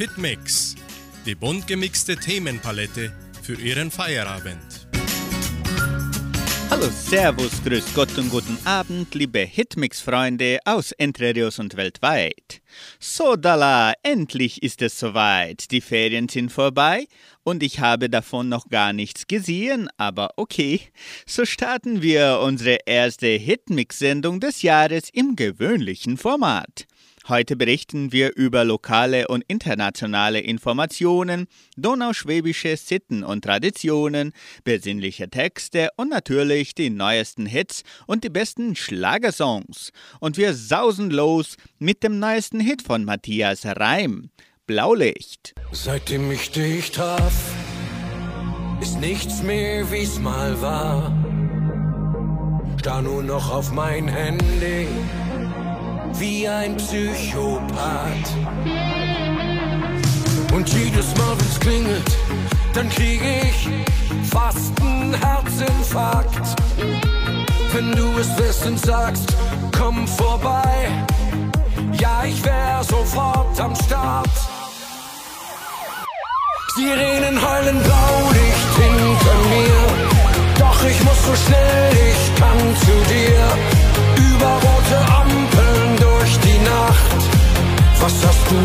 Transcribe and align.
Hitmix, 0.00 0.76
die 1.26 1.34
bunt 1.34 1.66
gemixte 1.66 2.16
Themenpalette 2.16 3.12
für 3.42 3.60
Ihren 3.60 3.90
Feierabend. 3.90 4.88
Hallo, 6.70 6.88
Servus, 6.88 7.62
Grüß 7.62 7.92
Gott 7.92 8.16
und 8.16 8.30
guten 8.30 8.56
Abend, 8.64 9.14
liebe 9.14 9.40
Hitmix-Freunde 9.40 10.60
aus 10.64 10.92
Entre 10.92 11.34
Rios 11.34 11.58
und 11.58 11.76
weltweit. 11.76 12.62
So, 12.98 13.36
Dalla, 13.36 13.92
endlich 14.02 14.62
ist 14.62 14.80
es 14.80 14.98
soweit. 14.98 15.70
Die 15.70 15.82
Ferien 15.82 16.30
sind 16.30 16.50
vorbei 16.50 17.06
und 17.42 17.62
ich 17.62 17.80
habe 17.80 18.08
davon 18.08 18.48
noch 18.48 18.70
gar 18.70 18.94
nichts 18.94 19.26
gesehen, 19.26 19.90
aber 19.98 20.30
okay. 20.36 20.80
So 21.26 21.44
starten 21.44 22.00
wir 22.00 22.40
unsere 22.42 22.78
erste 22.86 23.26
Hitmix-Sendung 23.26 24.40
des 24.40 24.62
Jahres 24.62 25.10
im 25.12 25.36
gewöhnlichen 25.36 26.16
Format. 26.16 26.86
Heute 27.30 27.54
berichten 27.54 28.10
wir 28.10 28.34
über 28.34 28.64
lokale 28.64 29.28
und 29.28 29.44
internationale 29.46 30.40
Informationen, 30.40 31.46
donauschwäbische 31.76 32.76
Sitten 32.76 33.22
und 33.22 33.44
Traditionen, 33.44 34.32
besinnliche 34.64 35.30
Texte 35.30 35.90
und 35.94 36.08
natürlich 36.08 36.74
die 36.74 36.90
neuesten 36.90 37.46
Hits 37.46 37.84
und 38.08 38.24
die 38.24 38.30
besten 38.30 38.74
Schlagersongs. 38.74 39.92
Und 40.18 40.38
wir 40.38 40.54
sausen 40.54 41.10
los 41.10 41.54
mit 41.78 42.02
dem 42.02 42.18
neuesten 42.18 42.58
Hit 42.58 42.82
von 42.82 43.04
Matthias 43.04 43.64
Reim, 43.64 44.30
Blaulicht. 44.66 45.54
Seitdem 45.70 46.32
ich 46.32 46.50
dich 46.50 46.90
traf, 46.90 47.54
ist 48.80 48.98
nichts 48.98 49.40
mehr 49.44 49.88
wie's 49.92 50.18
mal 50.18 50.60
war. 50.60 51.16
Starr 52.80 53.02
nur 53.02 53.22
noch 53.22 53.52
auf 53.52 53.70
mein 53.70 54.08
Handy 54.08 54.88
wie 56.18 56.48
ein 56.48 56.76
Psychopath. 56.76 58.30
Und 60.52 60.68
jedes 60.68 61.16
Mal, 61.16 61.36
wenn's 61.38 61.60
klingelt, 61.60 62.16
dann 62.74 62.88
krieg 62.88 63.20
ich 63.22 63.68
fast 64.28 64.72
einen 64.80 65.14
Herzinfarkt. 65.14 66.56
Wenn 67.72 67.92
du 67.92 68.18
es 68.18 68.36
wirst 68.38 68.66
und 68.66 68.78
sagst, 68.78 69.36
komm 69.76 70.06
vorbei, 70.08 70.88
ja, 71.92 72.24
ich 72.24 72.44
wär 72.44 72.82
sofort 72.82 73.60
am 73.60 73.74
Start. 73.76 74.28
Sirenen 76.74 77.38
heulen 77.40 77.82
Blaulicht 77.82 78.72
hinter 78.76 79.38
mir, 79.54 79.80
doch 80.58 80.84
ich 80.84 81.02
muss 81.04 81.24
so 81.26 81.34
schnell 81.46 81.92
ich 81.92 82.40
kann 82.40 82.58
zu 82.76 82.94
dir. 83.12 83.42
Über 84.16 84.52
rote 84.54 85.12
Ampeln 85.12 85.29
Nacht. 86.64 87.20
Was 88.00 88.14
hast 88.26 88.50
du 88.50 88.56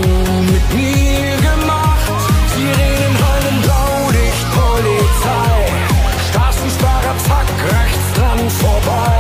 mit 0.54 0.74
mir 0.74 1.36
gemacht? 1.50 2.20
Sirenen 2.54 3.16
heulen 3.24 3.58
Blaulicht, 3.66 4.46
Polizei. 4.60 5.58
Straßensperrer, 6.30 7.16
zack, 7.28 7.50
rechts 7.76 8.08
dran 8.16 8.50
vorbei. 8.50 9.18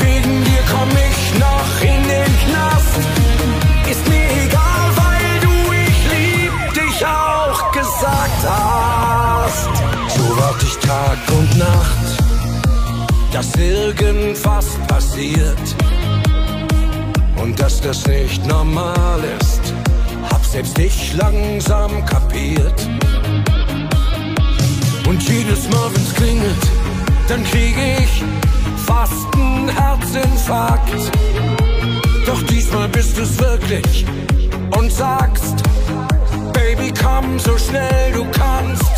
Wegen 0.00 0.44
dir 0.44 0.62
komm 0.72 0.90
ich 1.08 1.38
noch 1.38 1.72
in 1.82 2.02
den 2.14 2.32
Knast. 2.44 3.00
Ist 3.90 4.08
mir 4.08 4.28
egal, 4.44 4.84
weil 5.00 5.30
du 5.44 5.54
ich 5.86 5.98
lieb 6.14 6.74
dich 6.74 7.06
auch 7.06 7.72
gesagt 7.72 8.42
hast. 8.48 9.74
So 10.16 10.36
wart 10.38 10.62
ich 10.62 10.76
Tag 10.78 11.18
und 11.38 11.58
Nacht, 11.58 12.06
dass 13.32 13.54
irgendwas 13.56 14.66
passiert 14.86 15.58
und 17.40 17.58
dass 17.58 17.80
das 17.80 18.06
nicht 18.06 18.44
normal 18.46 19.20
ist, 19.40 19.74
hab 20.30 20.44
selbst 20.44 20.78
ich 20.78 21.14
langsam 21.14 22.04
kapiert. 22.04 22.88
Und 25.08 25.22
jedes 25.22 25.68
Mal, 25.68 25.90
wenn's 25.92 26.14
klingelt, 26.14 26.64
dann 27.28 27.42
krieg 27.44 27.74
ich 27.76 28.24
fast 28.86 29.34
einen 29.34 29.68
Herzinfarkt. 29.68 31.12
Doch 32.26 32.42
diesmal 32.42 32.88
bist 32.88 33.18
du's 33.18 33.38
wirklich 33.38 34.04
und 34.76 34.92
sagst, 34.92 35.56
Baby, 36.52 36.92
komm 37.02 37.38
so 37.38 37.56
schnell 37.58 38.12
du 38.12 38.24
kannst. 38.32 38.92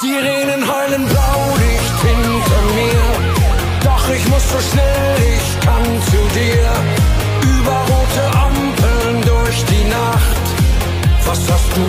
Sirenen 0.00 0.62
heulen 0.66 1.06
Blaulicht 1.06 1.96
hinter 2.02 2.62
mir. 2.76 3.84
Doch 3.84 4.08
ich 4.14 4.26
muss 4.28 4.42
so 4.50 4.58
schnell 4.70 5.16
ich 5.36 5.66
kann 5.66 5.84
zu 5.84 6.38
dir 6.38 6.99
über 7.42 7.76
rote 7.90 8.24
Ampeln 8.46 9.22
durch 9.22 9.64
die 9.64 9.84
Nacht. 9.88 10.44
Was 11.26 11.40
hast 11.50 11.70
du 11.76 11.86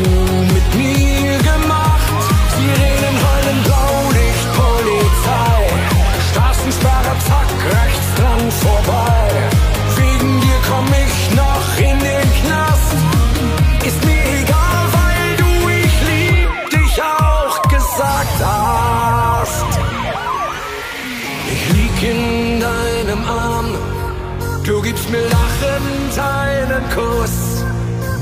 mit 0.54 0.68
mir 0.76 1.38
gemacht? 1.38 2.20
Sirenen 2.56 3.16
heulen 3.26 3.60
Blaulicht, 3.64 4.48
Polizei. 4.62 5.60
Straßensperre, 6.32 7.14
zack, 7.28 7.50
rechts 7.78 8.08
dran 8.18 8.52
vorbei. 8.66 9.28
Wegen 9.98 10.42
dir 10.42 10.60
komm 10.70 10.88
ich 11.06 11.36
noch 11.36 11.68
in 11.90 12.00
den 12.00 12.28
Knast. 12.40 12.94
Ist 13.86 14.06
mir 14.06 14.24
egal, 14.42 14.84
weil 14.98 15.28
du 15.42 15.70
ich 15.70 15.96
lieb 16.10 16.70
dich 16.70 17.02
auch 17.02 17.62
gesagt 17.64 18.38
hast. 18.44 19.66
Ich 21.54 21.64
lieg 21.74 22.04
in 22.12 22.60
deinem 22.60 23.24
Arm 23.26 23.76
Du 24.64 24.80
gibst 24.82 25.10
mir 25.10 25.18
einen 25.18 25.41
Kuss. 26.94 27.64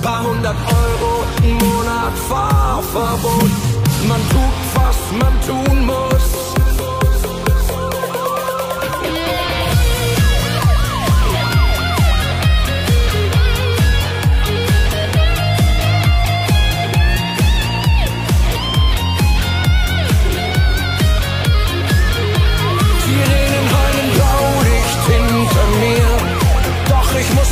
Paar 0.02 0.24
hundert 0.24 0.56
Euro 0.56 1.24
im 1.44 1.58
Monat 1.58 2.14
Fahrverbot. 2.30 3.52
Man 4.08 4.22
tut, 4.30 4.58
was 4.76 4.98
man 5.20 5.34
tun 5.46 5.86
muss. 5.86 6.50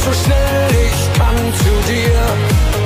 so 0.07 0.13
schnell 0.13 0.86
zu 1.53 1.73
dir. 1.91 2.19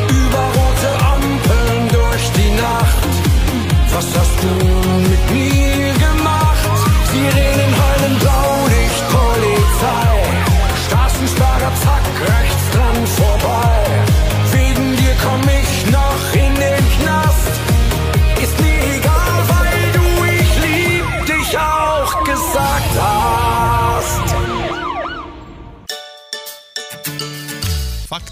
Über 0.09 0.43
rote 0.57 0.89
Ampeln 1.13 1.87
durch 1.89 2.25
die 2.37 2.51
Nacht. 2.51 3.11
Was 3.93 4.07
hast 4.17 4.37
du 4.43 4.53
mit 5.09 5.31
mir 5.31 5.93
gemacht? 5.93 6.77
Sirenen 7.11 7.80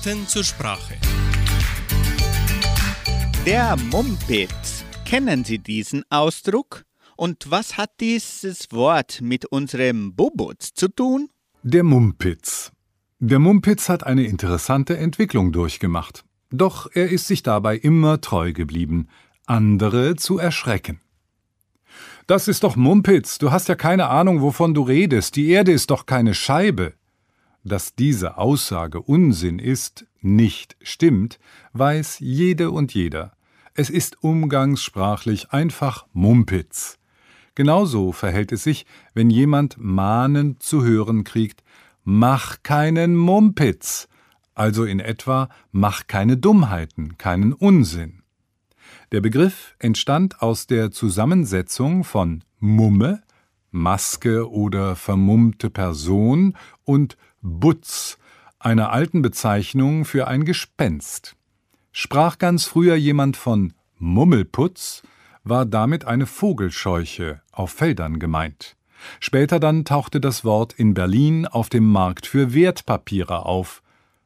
Fakten 0.10 0.28
zur 0.28 0.44
Sprache. 0.44 0.96
Der 3.46 3.76
Mumpitz. 3.92 4.84
Kennen 5.06 5.44
Sie 5.44 5.60
diesen 5.60 6.04
Ausdruck? 6.10 6.86
Und 7.16 7.52
was 7.52 7.78
hat 7.78 7.92
dieses 8.00 8.72
Wort 8.72 9.20
mit 9.22 9.46
unserem 9.46 10.16
Bubutz 10.16 10.74
zu 10.74 10.88
tun? 10.88 11.30
Der 11.62 11.84
Mumpitz. 11.84 12.72
Der 13.20 13.38
Mumpitz 13.38 13.90
hat 13.90 14.04
eine 14.04 14.24
interessante 14.24 14.98
Entwicklung 14.98 15.52
durchgemacht. 15.52 16.24
Doch 16.50 16.90
er 16.92 17.10
ist 17.10 17.28
sich 17.28 17.44
dabei 17.44 17.78
immer 17.78 18.20
treu 18.20 18.54
geblieben, 18.54 19.10
andere 19.46 20.16
zu 20.16 20.40
erschrecken. 20.40 21.02
Das 22.26 22.48
ist 22.48 22.64
doch 22.64 22.76
Mumpitz, 22.76 23.38
du 23.38 23.52
hast 23.52 23.68
ja 23.68 23.76
keine 23.76 24.08
Ahnung, 24.08 24.42
wovon 24.42 24.74
du 24.74 24.82
redest, 24.82 25.36
die 25.36 25.50
Erde 25.50 25.72
ist 25.72 25.92
doch 25.92 26.06
keine 26.06 26.34
Scheibe. 26.34 26.94
Dass 27.64 27.96
diese 27.96 28.38
Aussage 28.38 29.02
Unsinn 29.02 29.60
ist, 29.60 30.06
nicht 30.22 30.78
stimmt, 30.82 31.40
weiß 31.74 32.20
jede 32.20 32.72
und 32.72 32.94
jeder. 32.94 33.34
Es 33.74 33.90
ist 33.90 34.24
umgangssprachlich 34.24 35.52
einfach 35.52 36.06
Mumpitz. 36.14 36.98
Genauso 37.56 38.12
verhält 38.12 38.52
es 38.52 38.64
sich, 38.64 38.86
wenn 39.14 39.30
jemand 39.30 39.78
mahnend 39.78 40.64
zu 40.64 40.84
hören 40.84 41.24
kriegt, 41.24 41.64
mach 42.04 42.64
keinen 42.64 43.16
Mumpitz, 43.16 44.08
also 44.56 44.86
in 44.86 45.00
etwa 45.00 45.50
mach 45.72 46.08
keine 46.08 46.38
Dummheiten, 46.38 47.18
keinen 47.18 47.54
Unsinn. 47.54 48.24
Der 49.12 49.22
Begriff 49.22 49.76
entstand 49.80 50.42
aus 50.42 50.68
der 50.68 50.92
Zusammensetzung 50.92 52.04
von 52.04 52.44
Mumme, 52.60 53.24
Maske 53.72 54.50
oder 54.50 54.96
vermummte 54.96 55.70
Person 55.70 56.58
und 56.84 57.18
Butz, 57.42 58.18
einer 58.60 58.92
alten 58.92 59.22
Bezeichnung 59.22 60.04
für 60.04 60.28
ein 60.28 60.44
Gespenst. 60.44 61.36
Sprach 61.92 62.38
ganz 62.38 62.66
früher 62.66 62.96
jemand 62.96 63.38
von 63.38 63.74
Mummelputz, 63.98 65.04
war 65.44 65.66
damit 65.66 66.06
eine 66.06 66.26
Vogelscheuche 66.26 67.42
auf 67.52 67.72
Feldern 67.72 68.20
gemeint. 68.20 68.76
Später 69.22 69.60
dann 69.60 69.86
tauchte 69.86 70.20
das 70.20 70.44
Wort 70.44 70.74
in 70.74 70.94
Berlin 70.94 71.48
auf 71.48 71.70
dem 71.70 71.90
Markt 71.90 72.26
für 72.28 72.54
Wertpapiere 72.54 73.46
auf. 73.46 73.82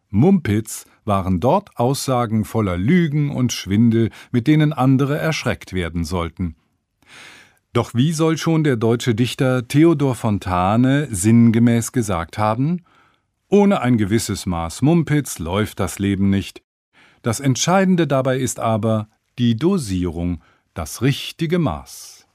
Mumpitz 0.09 0.85
waren 1.05 1.39
dort 1.39 1.77
Aussagen 1.77 2.45
voller 2.45 2.77
Lügen 2.77 3.29
und 3.29 3.53
Schwindel, 3.53 4.09
mit 4.31 4.47
denen 4.47 4.73
andere 4.73 5.17
erschreckt 5.17 5.73
werden 5.73 6.03
sollten. 6.03 6.55
Doch 7.73 7.93
wie 7.93 8.13
soll 8.13 8.37
schon 8.37 8.63
der 8.63 8.75
deutsche 8.75 9.15
Dichter 9.15 9.67
Theodor 9.67 10.15
Fontane 10.15 11.07
sinngemäß 11.11 11.91
gesagt 11.91 12.37
haben? 12.37 12.83
Ohne 13.53 13.81
ein 13.81 13.97
gewisses 13.99 14.47
Maß 14.47 14.81
Mumpitz 14.81 15.37
läuft 15.37 15.79
das 15.79 15.99
Leben 15.99 16.31
nicht. 16.31 16.63
Das 17.21 17.39
Entscheidende 17.39 18.07
dabei 18.07 18.39
ist 18.39 18.59
aber 18.59 19.09
die 19.37 19.55
Dosierung, 19.55 20.43
das 20.73 21.03
richtige 21.03 21.59
Maß. 21.59 22.25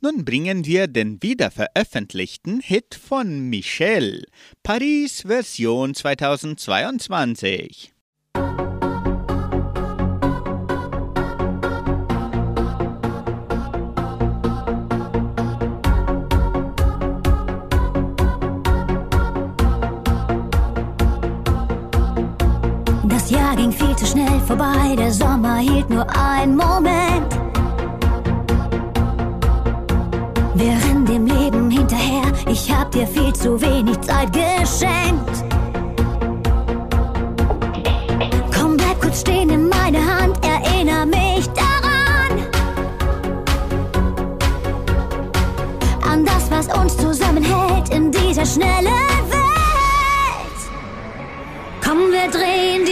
Nun 0.00 0.24
bringen 0.24 0.64
wir 0.64 0.86
den 0.86 1.20
wiederveröffentlichten 1.20 2.60
Hit 2.60 2.94
von 2.94 3.50
Michel, 3.50 4.24
Paris 4.62 5.22
Version 5.22 5.94
2022. 5.94 7.92
vorbei, 24.88 24.96
der 24.96 25.12
Sommer 25.12 25.56
hielt 25.56 25.90
nur 25.90 26.06
einen 26.16 26.56
Moment. 26.56 27.32
Wir 30.54 30.72
rennen 30.72 31.06
dem 31.06 31.26
Leben 31.26 31.70
hinterher, 31.70 32.32
ich 32.48 32.72
hab 32.72 32.90
dir 32.90 33.06
viel 33.06 33.32
zu 33.32 33.60
wenig 33.60 34.00
Zeit 34.00 34.32
geschenkt. 34.32 35.44
Komm, 38.56 38.76
bleib 38.76 39.00
kurz 39.00 39.20
stehen, 39.20 39.50
in 39.50 39.68
meine 39.68 39.98
Hand, 39.98 40.38
erinner 40.44 41.06
mich 41.06 41.46
daran. 41.48 42.46
An 46.10 46.24
das, 46.24 46.50
was 46.50 46.66
uns 46.76 46.96
zusammenhält 46.96 47.90
in 47.90 48.10
dieser 48.10 48.46
schnellen 48.46 48.86
Welt. 49.30 50.58
Komm, 51.84 51.98
wir 52.10 52.30
drehen 52.30 52.87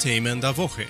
Themen 0.00 0.40
der 0.40 0.56
Woche. 0.56 0.86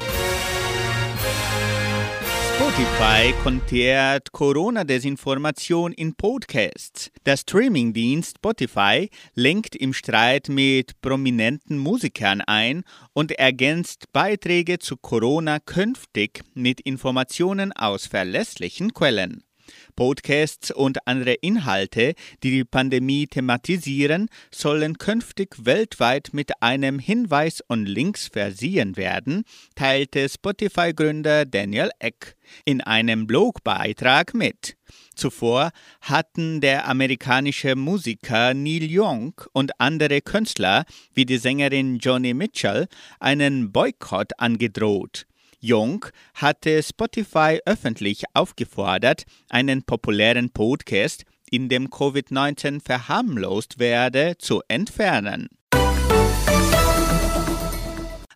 Spotify 2.55 3.35
kontert 3.43 4.31
Corona-Desinformation 4.31 5.93
in 5.93 6.15
Podcasts. 6.15 7.11
Der 7.27 7.37
Streamingdienst 7.37 8.37
Spotify 8.37 9.11
lenkt 9.35 9.75
im 9.75 9.95
Streit 9.95 10.49
mit 10.49 11.01
prominenten 11.01 11.77
Musikern 11.79 12.41
ein 12.41 12.85
und 13.13 13.33
ergänzt 13.33 14.13
Beiträge 14.13 14.79
zu 14.79 14.97
Corona 14.97 15.59
künftig 15.59 16.43
mit 16.55 16.81
Informationen 16.81 17.73
aus 17.73 18.07
verlässlichen 18.07 18.95
Quellen. 18.95 19.43
Podcasts 19.91 20.71
und 20.71 21.07
andere 21.07 21.35
Inhalte, 21.35 22.15
die 22.43 22.51
die 22.51 22.65
Pandemie 22.65 23.27
thematisieren, 23.27 24.29
sollen 24.51 24.99
künftig 24.99 25.57
weltweit 25.65 26.31
mit 26.33 26.63
einem 26.63 26.99
Hinweis 26.99 27.63
und 27.67 27.87
Links 27.87 28.29
versehen 28.29 28.97
werden, 28.97 29.45
teilte 29.75 30.29
Spotify-Gründer 30.29 31.45
Daniel 31.45 31.91
Eck 31.99 32.37
in 32.65 32.81
einem 32.81 33.27
Blogbeitrag 33.27 34.35
mit. 34.35 34.77
Zuvor 35.15 35.71
hatten 36.01 36.61
der 36.61 36.89
amerikanische 36.89 37.77
Musiker 37.77 38.55
Neil 38.55 38.89
Young 38.91 39.35
und 39.53 39.81
andere 39.81 40.21
Künstler 40.21 40.85
wie 41.15 41.27
die 41.27 41.39
Sängerin 41.39 41.99
Joni 41.99 42.35
Mitchell 42.35 42.89
einen 43.19 43.73
Boykott 43.73 44.33
angedroht. 44.39 45.27
Jung 45.61 46.07
hatte 46.35 46.83
Spotify 46.83 47.61
öffentlich 47.67 48.25
aufgefordert, 48.35 49.25
einen 49.49 49.83
populären 49.83 50.51
Podcast, 50.51 51.25
in 51.51 51.69
dem 51.69 51.89
Covid-19 51.89 52.81
verharmlost 52.83 53.79
werde, 53.79 54.37
zu 54.39 54.63
entfernen. 54.69 55.49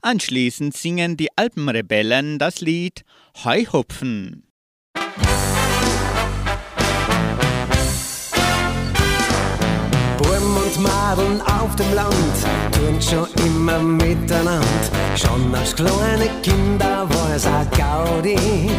Anschließend 0.03 0.77
singen 0.77 1.17
die 1.17 1.29
Alpenrebellen 1.37 2.39
das 2.39 2.61
Lied 2.61 3.05
Heuhupfen. 3.43 4.47
Madeln 10.85 11.41
auf 11.41 11.75
dem 11.77 11.95
Land 11.95 12.37
tun 12.73 13.01
schon 13.01 13.29
immer 13.47 13.79
miteinander. 13.79 14.67
Schon 15.17 15.55
als 15.55 15.75
kleine 15.75 16.29
Kinder 16.43 17.09
war 17.09 17.35
es 17.35 17.47
ein 17.47 17.67
Gaudi. 17.77 18.71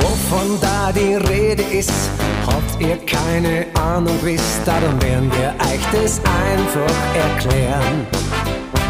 Wovon 0.00 0.58
da 0.60 0.92
die 0.92 1.14
Rede 1.14 1.62
ist, 1.62 2.10
habt 2.46 2.80
ihr 2.80 2.98
keine 3.06 3.66
Ahnung 3.74 4.18
wisst, 4.22 4.60
darum 4.66 5.00
werden 5.02 5.30
wir 5.32 5.54
euch 5.66 5.84
das 5.92 6.20
einfach 6.46 6.98
erklären. 7.14 8.06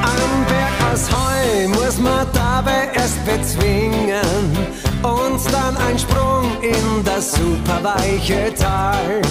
Am 0.03 0.45
Berg 0.47 0.93
aus 0.93 1.09
Heu 1.11 1.69
muss 1.69 1.99
man 1.99 2.27
dabei 2.33 2.89
erst 2.95 3.25
bezwingen 3.25 4.57
und 5.03 5.41
dann 5.53 5.77
ein 5.89 5.99
Sprung 5.99 6.51
in 6.63 7.05
das 7.05 7.33
superweiche 7.33 8.53
Tal. 8.55 9.23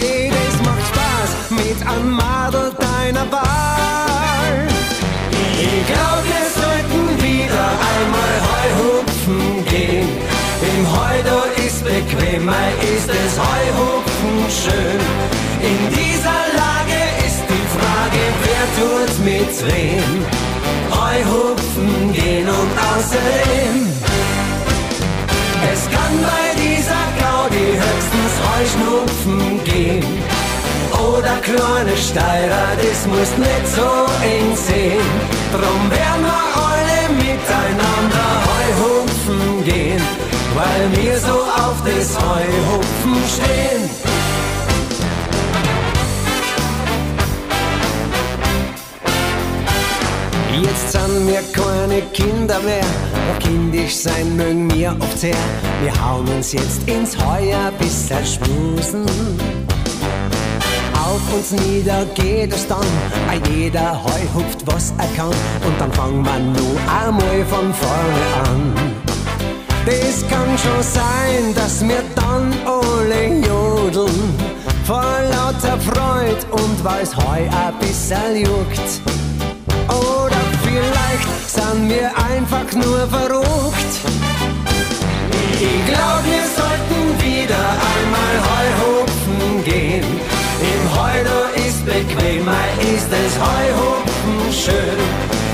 Hey, 0.00 0.30
das 0.30 0.66
macht 0.66 0.86
Spaß 0.88 1.13
mit 1.50 1.86
einem 1.86 2.12
Madel 2.12 2.72
deiner 2.78 3.30
Wahl. 3.30 4.66
Ich 5.30 5.86
glaub, 5.86 6.22
wir 6.24 6.46
sollten 6.60 7.22
wieder 7.22 7.66
einmal 7.92 8.34
Heuhupfen 8.50 9.64
gehen. 9.66 10.08
Im 10.62 10.90
Heu 10.90 11.22
da 11.24 11.62
ist 11.62 11.84
bequemer, 11.84 12.54
ist 12.80 13.08
es 13.08 13.38
Heuhupfen 13.38 14.43
kleine 31.44 31.96
Steirer, 31.96 32.68
das 32.76 33.06
muss 33.06 33.36
nicht 33.36 33.66
so 33.76 33.88
eng 34.24 34.56
sehen. 34.56 35.10
Drum 35.52 35.90
werden 35.90 36.24
wir 36.24 36.42
alle 36.68 37.00
miteinander 37.14 38.28
Heuhupfen 38.48 39.64
gehen, 39.64 40.02
weil 40.54 40.84
wir 40.96 41.18
so 41.18 41.38
auf 41.64 41.76
das 41.84 42.16
Heuhupfen 42.18 43.16
stehen. 43.34 43.90
Jetzt 50.62 50.92
sind 50.92 51.26
wir 51.26 51.42
keine 51.52 52.00
Kinder 52.12 52.60
mehr, 52.60 52.86
doch 53.28 53.38
kindisch 53.40 53.96
sein 53.96 54.36
mögen 54.36 54.72
wir 54.72 54.96
oft 54.98 55.18
sehr. 55.18 55.36
Wir 55.82 55.92
hauen 56.02 56.26
uns 56.28 56.52
jetzt 56.52 56.88
ins 56.88 57.16
Heuer 57.18 57.70
bis 57.78 58.08
schmusen. 58.34 59.04
Auf 61.14 61.32
uns 61.32 61.52
nieder 61.52 62.04
geht 62.06 62.52
es 62.52 62.66
dann, 62.66 62.80
ein 63.30 63.40
jeder 63.54 64.02
Heu 64.02 64.20
hupft, 64.34 64.66
was 64.66 64.92
er 64.98 65.06
kann. 65.16 65.28
Und 65.64 65.78
dann 65.80 65.92
fangen 65.92 66.24
wir 66.24 66.40
nur 66.40 66.76
einmal 66.90 67.44
von 67.48 67.72
vorne 67.72 68.50
an. 68.50 68.72
Das 69.86 70.28
kann 70.28 70.58
schon 70.58 70.82
sein, 70.82 71.54
dass 71.54 71.86
wir 71.86 72.02
dann 72.16 72.52
alle 72.66 73.26
jodeln. 73.46 74.34
Vor 74.84 75.04
lauter 75.30 75.78
Freud 75.78 76.40
und 76.50 76.84
weil's 76.84 77.16
Heu 77.16 77.22
ein 77.22 77.78
bisschen 77.78 78.36
juckt. 78.36 79.00
Oder 79.86 80.42
vielleicht 80.64 81.48
sind 81.48 81.90
wir 81.90 82.10
einfach 82.28 82.72
nur 82.72 83.06
verrückt. 83.06 83.94
Ich 85.60 85.86
glaub, 85.86 86.24
wir 86.24 86.44
sollten 86.58 87.22
wieder 87.22 87.64
einmal 87.94 88.34
Heuhupfen 88.50 89.64
gehen. 89.64 90.13
Bequemer, 91.84 92.66
ist 92.80 93.10
es 93.12 93.32
Heuhupfen 93.38 94.38
schön. 94.52 95.00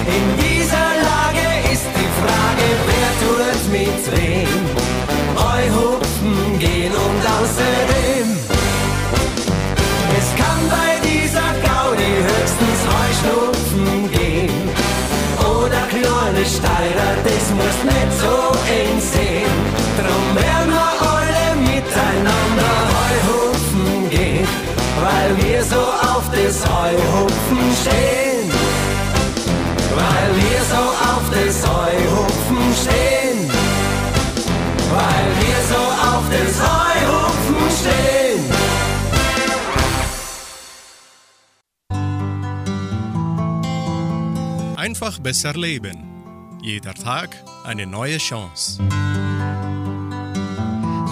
In 0.07 0.27
dieser 0.39 0.89
Lage 1.09 1.47
ist 1.73 1.87
die 1.99 2.11
Frage, 2.21 2.67
wer 2.89 3.11
tut 3.21 3.63
mit 3.73 4.03
wem? 4.15 4.63
Heuhupfen 5.37 6.59
gehen 6.59 6.93
und 6.93 7.23
außerdem. 7.39 8.29
Es 10.19 10.29
kann 10.41 10.61
bei 10.69 10.91
dieser 11.09 11.51
Gaudi 11.67 12.13
höchstens 12.29 12.81
Heuschnupfen 12.95 14.11
gehen. 14.11 14.51
Oder 15.39 15.83
kleine 15.89 16.45
Steirer, 16.47 17.13
das 17.25 17.45
muss 17.59 17.79
nicht 17.91 18.13
so 18.21 18.35
eng 18.79 19.01
sehen. 19.01 19.57
Drum 19.99 20.50
auf 26.41 26.47
das 26.47 26.65
Heuhupfen 26.65 27.59
stehen. 27.83 28.51
Weil 29.95 30.35
wir 30.37 30.61
so 30.65 30.83
auf 31.11 31.31
das 31.31 31.57
Heuhupfen 31.69 32.75
stehen. 32.75 33.51
Weil 34.91 35.27
wir 35.41 35.59
so 35.69 35.83
auf 36.11 36.25
das 36.31 36.55
Heuhupfen 36.71 37.63
stehen. 37.81 38.41
Einfach 44.77 45.19
besser 45.19 45.53
leben. 45.55 45.99
Jeder 46.63 46.95
Tag 46.95 47.37
eine 47.65 47.87
neue 47.87 48.19
Chance. 48.19 48.83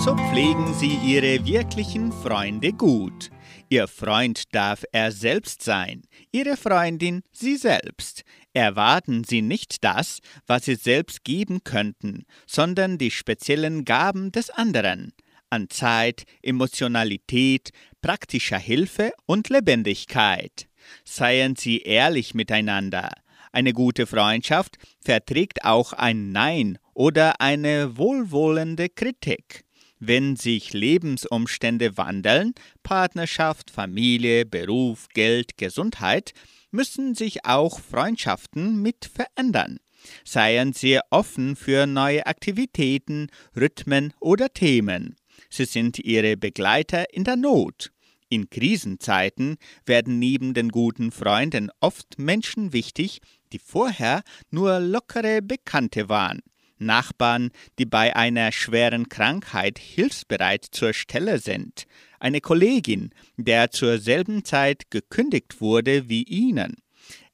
So 0.05 0.17
pflegen 0.31 0.75
Sie 0.75 0.95
Ihre 1.05 1.45
wirklichen 1.45 2.13
Freunde 2.13 2.73
gut. 2.73 3.31
Ihr 3.71 3.87
Freund 3.87 4.55
darf 4.55 4.85
er 4.93 5.13
selbst 5.13 5.63
sein, 5.63 6.03
Ihre 6.33 6.57
Freundin 6.57 7.23
Sie 7.33 7.57
selbst. 7.57 8.23
Erwarten 8.55 9.25
Sie 9.25 9.43
nicht 9.43 9.85
das, 9.85 10.21
was 10.47 10.65
Sie 10.65 10.75
selbst 10.75 11.23
geben 11.23 11.63
könnten, 11.65 12.25
sondern 12.47 12.97
die 12.99 13.11
speziellen 13.11 13.85
Gaben 13.85 14.33
des 14.33 14.51
anderen 14.51 15.13
an 15.51 15.71
Zeit, 15.71 16.25
Emotionalität, 16.43 17.71
praktischer 18.03 18.59
Hilfe 18.59 19.13
und 19.27 19.49
Lebendigkeit. 19.49 20.69
Seien 21.05 21.57
Sie 21.57 21.81
ehrlich 21.81 22.35
miteinander. 22.35 23.11
Eine 23.53 23.73
gute 23.73 24.07
Freundschaft 24.07 24.77
verträgt 25.01 25.65
auch 25.65 25.93
ein 25.93 26.33
Nein 26.33 26.79
oder 26.95 27.41
eine 27.41 27.97
wohlwollende 27.97 28.89
Kritik. 28.89 29.65
Wenn 30.01 30.37
sich 30.37 30.73
Lebensumstände 30.73 31.97
wandeln, 31.97 32.55
Partnerschaft, 32.83 33.71
Familie, 33.71 34.47
Beruf, 34.47 35.09
Geld, 35.09 35.57
Gesundheit, 35.57 36.33
müssen 36.71 37.15
sich 37.15 37.45
auch 37.45 37.81
Freundschaften 37.81 38.81
mit 38.81 39.11
verändern. 39.13 39.79
Seien 40.25 40.73
Sie 40.73 41.01
offen 41.11 41.57
für 41.57 41.87
neue 41.87 42.27
Aktivitäten, 42.27 43.29
Rhythmen 43.57 44.13
oder 44.21 44.53
Themen. 44.53 45.17
Sie 45.51 45.65
sind 45.65 45.99
Ihre 45.99 46.37
Begleiter 46.37 47.13
in 47.13 47.25
der 47.25 47.37
Not. 47.37 47.91
In 48.29 48.51
Krisenzeiten 48.51 49.57
werden 49.87 50.19
neben 50.19 50.55
den 50.55 50.69
guten 50.69 51.11
Freunden 51.11 51.71
oft 51.81 52.19
Menschen 52.19 52.73
wichtig, 52.73 53.21
die 53.53 53.59
vorher 53.59 54.23
nur 54.51 54.79
lockere 54.81 55.41
Bekannte 55.43 56.09
waren. 56.09 56.41
Nachbarn, 56.79 57.51
die 57.79 57.87
bei 57.87 58.15
einer 58.17 58.53
schweren 58.53 59.09
Krankheit 59.09 59.79
hilfsbereit 59.79 60.67
zur 60.71 60.93
Stelle 60.93 61.39
sind. 61.39 61.87
Eine 62.21 62.41
Kollegin, 62.41 63.11
der 63.37 63.71
zur 63.71 63.99
selben 63.99 64.45
Zeit 64.45 64.91
gekündigt 64.91 65.61
wurde 65.61 66.09
wie 66.09 66.25
Ihnen. 66.25 66.77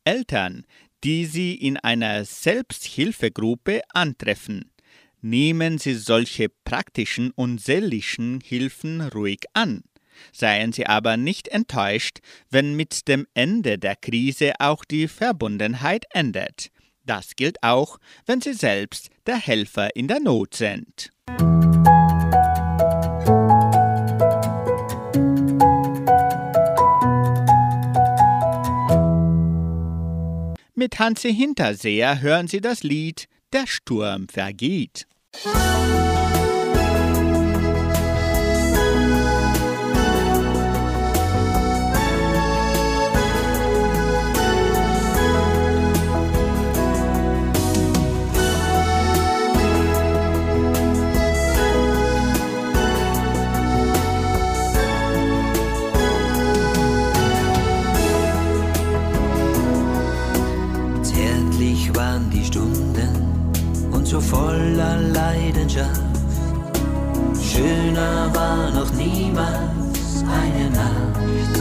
Eltern, 0.05 0.67
die 1.05 1.27
Sie 1.27 1.55
in 1.55 1.77
einer 1.77 2.25
Selbsthilfegruppe 2.25 3.83
antreffen. 3.93 4.71
Nehmen 5.21 5.79
Sie 5.79 5.95
solche 5.95 6.49
praktischen 6.49 7.31
und 7.31 7.61
seelischen 7.61 8.41
Hilfen 8.41 9.01
ruhig 9.01 9.41
an. 9.55 9.85
Seien 10.33 10.73
Sie 10.73 10.87
aber 10.87 11.17
nicht 11.17 11.49
enttäuscht, 11.49 12.19
wenn 12.51 12.75
mit 12.77 13.09
dem 13.09 13.27
Ende 13.35 13.79
der 13.79 13.97
Krise 13.97 14.53
auch 14.59 14.85
die 14.85 15.09
Verbundenheit 15.09 16.05
endet. 16.11 16.71
Das 17.05 17.37
gilt 17.37 17.63
auch, 17.63 17.99
wenn 18.27 18.41
Sie 18.41 18.55
selbst 18.55 19.11
der 19.27 19.37
Helfer 19.37 19.95
in 19.97 20.09
der 20.09 20.21
Not 20.21 20.55
sind. 20.55 21.11
Mit 30.75 30.99
Hansi 30.99 31.35
Hinterseher 31.35 32.21
hören 32.21 32.49
Sie 32.49 32.61
das 32.61 32.83
Lied 32.83 33.27
Der 33.53 33.67
Sturm 33.67 34.29
vergeht. 34.29 35.07
Zärtlich 35.33 36.24
Schöner 67.55 68.35
war 68.35 68.71
noch 68.73 68.91
niemals 68.95 70.25
eine 70.27 70.71
Nacht. 70.71 71.55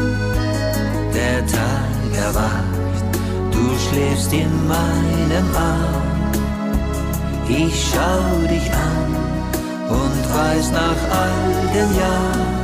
Der 1.13 1.45
Tag 1.45 2.09
erwacht, 2.17 3.03
du 3.51 3.63
schläfst 3.77 4.33
in 4.33 4.51
meinem 4.67 5.47
Arm. 5.55 6.31
Ich 7.47 7.91
schau 7.91 8.47
dich 8.47 8.71
an 8.71 9.15
und 9.87 10.21
weiß 10.33 10.71
nach 10.71 11.01
all 11.21 11.43
den 11.75 11.91
Jahren. 12.01 12.63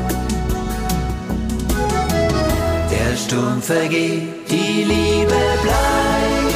Der 2.90 3.16
Sturm 3.16 3.62
vergeht, 3.62 4.50
die 4.50 4.86
Liebe 4.86 5.42
bleibt, 5.62 6.56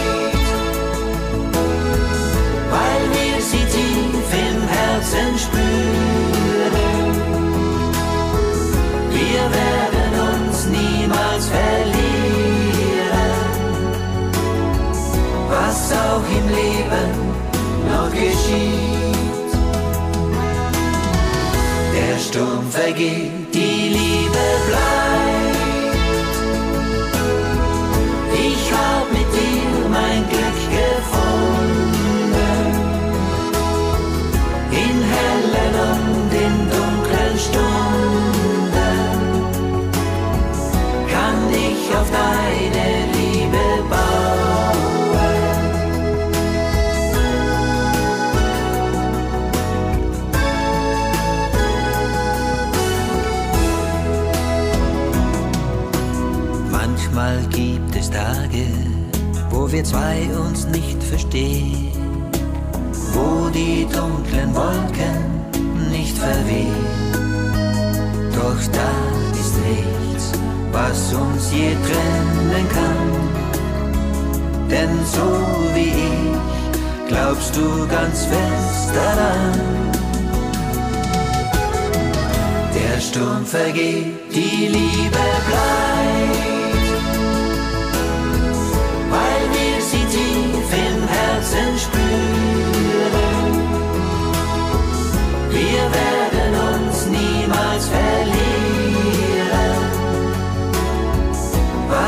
weil 2.71 3.03
wir 3.17 3.41
sie 3.41 3.65
tief 3.75 4.27
im 4.47 4.67
Herzen 4.67 5.37
spüren. 5.37 5.72
Werden 9.59 10.13
uns 10.31 10.65
niemals 10.67 11.45
verlieren, 11.47 11.93
was 15.49 15.91
auch 15.93 16.27
im 16.39 16.47
Leben 16.59 17.09
noch 17.89 18.11
geschieht. 18.11 19.51
Der 21.95 22.19
Sturm 22.19 22.65
vergeht, 22.71 23.53
die 23.53 23.89
Liebe 23.89 24.43
bleibt. 24.67 25.12
Auf 41.99 42.09
deine 42.11 42.87
Liebe 43.13 43.65
bauen. 43.89 44.33
Manchmal 56.71 57.37
gibt 57.49 57.95
es 57.95 58.09
Tage, 58.09 58.65
wo 59.49 59.71
wir 59.71 59.83
zwei 59.83 60.27
uns 60.45 60.67
nicht 60.67 61.01
verstehen, 61.03 61.91
wo 63.13 63.49
die 63.49 63.85
dunklen 63.85 64.53
Wolken 64.55 65.43
nicht 65.91 66.17
verwehen. 66.17 66.73
Doch 68.35 68.59
da 68.71 68.91
ist 69.39 69.55
nichts, 69.61 70.31
was 70.73 71.13
uns 71.13 71.51
je 71.51 71.75
trennen 71.87 72.67
kann. 72.77 73.09
Denn 74.69 74.93
so 75.15 75.27
wie 75.75 75.93
ich, 76.09 77.07
glaubst 77.07 77.55
du 77.55 77.87
ganz 77.87 78.25
fest 78.25 78.89
daran. 78.95 79.53
Der 82.77 82.99
Sturm 82.99 83.45
vergeht, 83.45 84.13
die 84.33 84.67
Liebe 84.77 85.25
bleibt, 85.47 86.62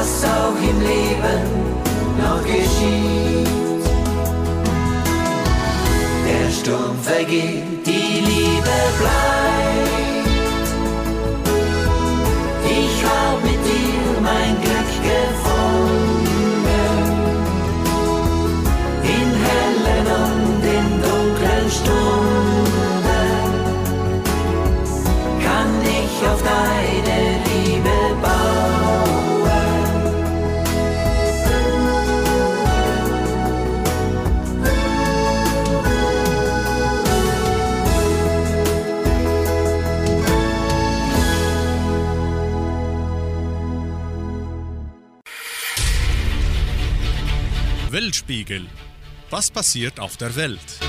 was 0.06 0.24
auch 0.24 0.56
im 0.62 0.80
Leben 0.82 1.42
noch 2.22 2.44
geschieht. 2.44 3.48
Der 6.28 6.52
Sturm 6.52 6.98
vergeht, 7.02 7.86
die 7.86 8.20
Liebe 8.20 8.76
bleibt. 9.00 9.35
Weltspiegel. 48.26 48.66
Was 49.30 49.52
passiert 49.52 50.00
auf 50.00 50.18
der 50.18 50.36
Welt? 50.36 50.80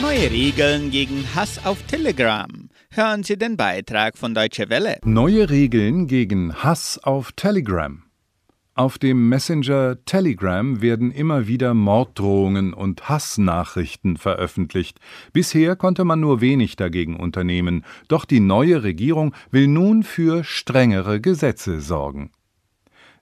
Neue 0.00 0.30
Regeln 0.30 0.90
gegen 0.90 1.24
Hass 1.34 1.64
auf 1.64 1.82
Telegram. 1.82 2.48
Hören 2.90 3.22
Sie 3.22 3.36
den 3.36 3.56
Beitrag 3.56 4.16
von 4.16 4.34
Deutsche 4.34 4.68
Welle. 4.68 4.98
Neue 5.04 5.50
Regeln 5.50 6.06
gegen 6.06 6.54
Hass 6.54 6.98
auf 7.02 7.32
Telegram. 7.32 8.02
Auf 8.74 8.98
dem 8.98 9.28
Messenger 9.28 10.04
Telegram 10.04 10.80
werden 10.82 11.12
immer 11.12 11.46
wieder 11.46 11.74
Morddrohungen 11.74 12.74
und 12.74 13.08
Hassnachrichten 13.08 14.16
veröffentlicht. 14.16 14.98
Bisher 15.32 15.76
konnte 15.76 16.04
man 16.04 16.20
nur 16.20 16.40
wenig 16.40 16.76
dagegen 16.76 17.16
unternehmen, 17.16 17.84
doch 18.08 18.24
die 18.24 18.40
neue 18.40 18.82
Regierung 18.82 19.34
will 19.50 19.68
nun 19.68 20.02
für 20.02 20.42
strengere 20.42 21.20
Gesetze 21.20 21.80
sorgen. 21.80 22.30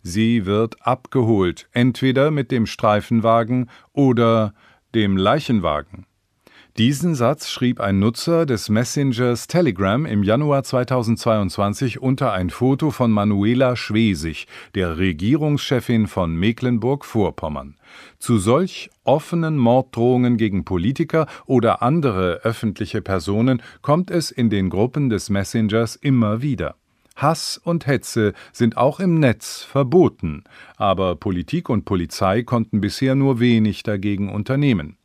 Sie 0.02 0.46
wird 0.46 0.84
abgeholt, 0.86 1.68
entweder 1.72 2.30
mit 2.30 2.50
dem 2.50 2.66
Streifenwagen 2.66 3.70
oder 3.92 4.54
dem 4.94 5.16
Leichenwagen. 5.16 6.06
Diesen 6.78 7.14
Satz 7.14 7.50
schrieb 7.50 7.80
ein 7.80 7.98
Nutzer 7.98 8.46
des 8.46 8.70
Messengers 8.70 9.46
Telegram 9.46 10.06
im 10.06 10.22
Januar 10.22 10.64
2022 10.64 12.00
unter 12.00 12.32
ein 12.32 12.48
Foto 12.48 12.90
von 12.90 13.12
Manuela 13.12 13.76
Schwesig, 13.76 14.46
der 14.74 14.96
Regierungschefin 14.96 16.06
von 16.06 16.34
Mecklenburg-Vorpommern. 16.34 17.76
Zu 18.18 18.38
solch 18.38 18.88
offenen 19.04 19.58
Morddrohungen 19.58 20.38
gegen 20.38 20.64
Politiker 20.64 21.26
oder 21.44 21.82
andere 21.82 22.40
öffentliche 22.42 23.02
Personen 23.02 23.60
kommt 23.82 24.10
es 24.10 24.30
in 24.30 24.48
den 24.48 24.70
Gruppen 24.70 25.10
des 25.10 25.28
Messengers 25.28 25.94
immer 25.94 26.40
wieder. 26.40 26.76
Hass 27.16 27.58
und 27.62 27.86
Hetze 27.86 28.32
sind 28.52 28.76
auch 28.76 29.00
im 29.00 29.20
Netz 29.20 29.62
verboten, 29.62 30.44
aber 30.76 31.16
Politik 31.16 31.68
und 31.68 31.84
Polizei 31.84 32.42
konnten 32.42 32.80
bisher 32.80 33.14
nur 33.14 33.40
wenig 33.40 33.82
dagegen 33.82 34.30
unternehmen. 34.32 34.96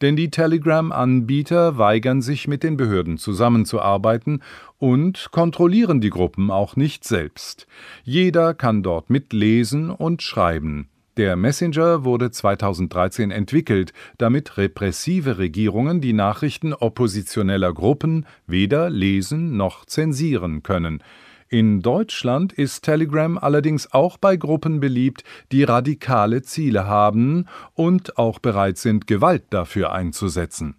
Denn 0.00 0.16
die 0.16 0.30
Telegram-Anbieter 0.30 1.78
weigern 1.78 2.22
sich 2.22 2.48
mit 2.48 2.62
den 2.62 2.76
Behörden 2.76 3.18
zusammenzuarbeiten 3.18 4.42
und 4.78 5.28
kontrollieren 5.30 6.00
die 6.00 6.10
Gruppen 6.10 6.50
auch 6.50 6.76
nicht 6.76 7.04
selbst. 7.04 7.66
Jeder 8.02 8.54
kann 8.54 8.82
dort 8.82 9.10
mitlesen 9.10 9.90
und 9.90 10.22
schreiben. 10.22 10.88
Der 11.16 11.36
Messenger 11.36 12.04
wurde 12.04 12.32
2013 12.32 13.30
entwickelt, 13.30 13.92
damit 14.18 14.56
repressive 14.56 15.38
Regierungen 15.38 16.00
die 16.00 16.12
Nachrichten 16.12 16.72
oppositioneller 16.72 17.72
Gruppen 17.72 18.26
weder 18.48 18.90
lesen 18.90 19.56
noch 19.56 19.84
zensieren 19.84 20.64
können. 20.64 21.02
In 21.48 21.82
Deutschland 21.82 22.52
ist 22.52 22.82
Telegram 22.82 23.38
allerdings 23.38 23.92
auch 23.92 24.16
bei 24.16 24.36
Gruppen 24.36 24.80
beliebt, 24.80 25.24
die 25.52 25.64
radikale 25.64 26.42
Ziele 26.42 26.86
haben 26.86 27.46
und 27.74 28.18
auch 28.18 28.38
bereit 28.38 28.78
sind, 28.78 29.06
Gewalt 29.06 29.44
dafür 29.50 29.92
einzusetzen. 29.92 30.76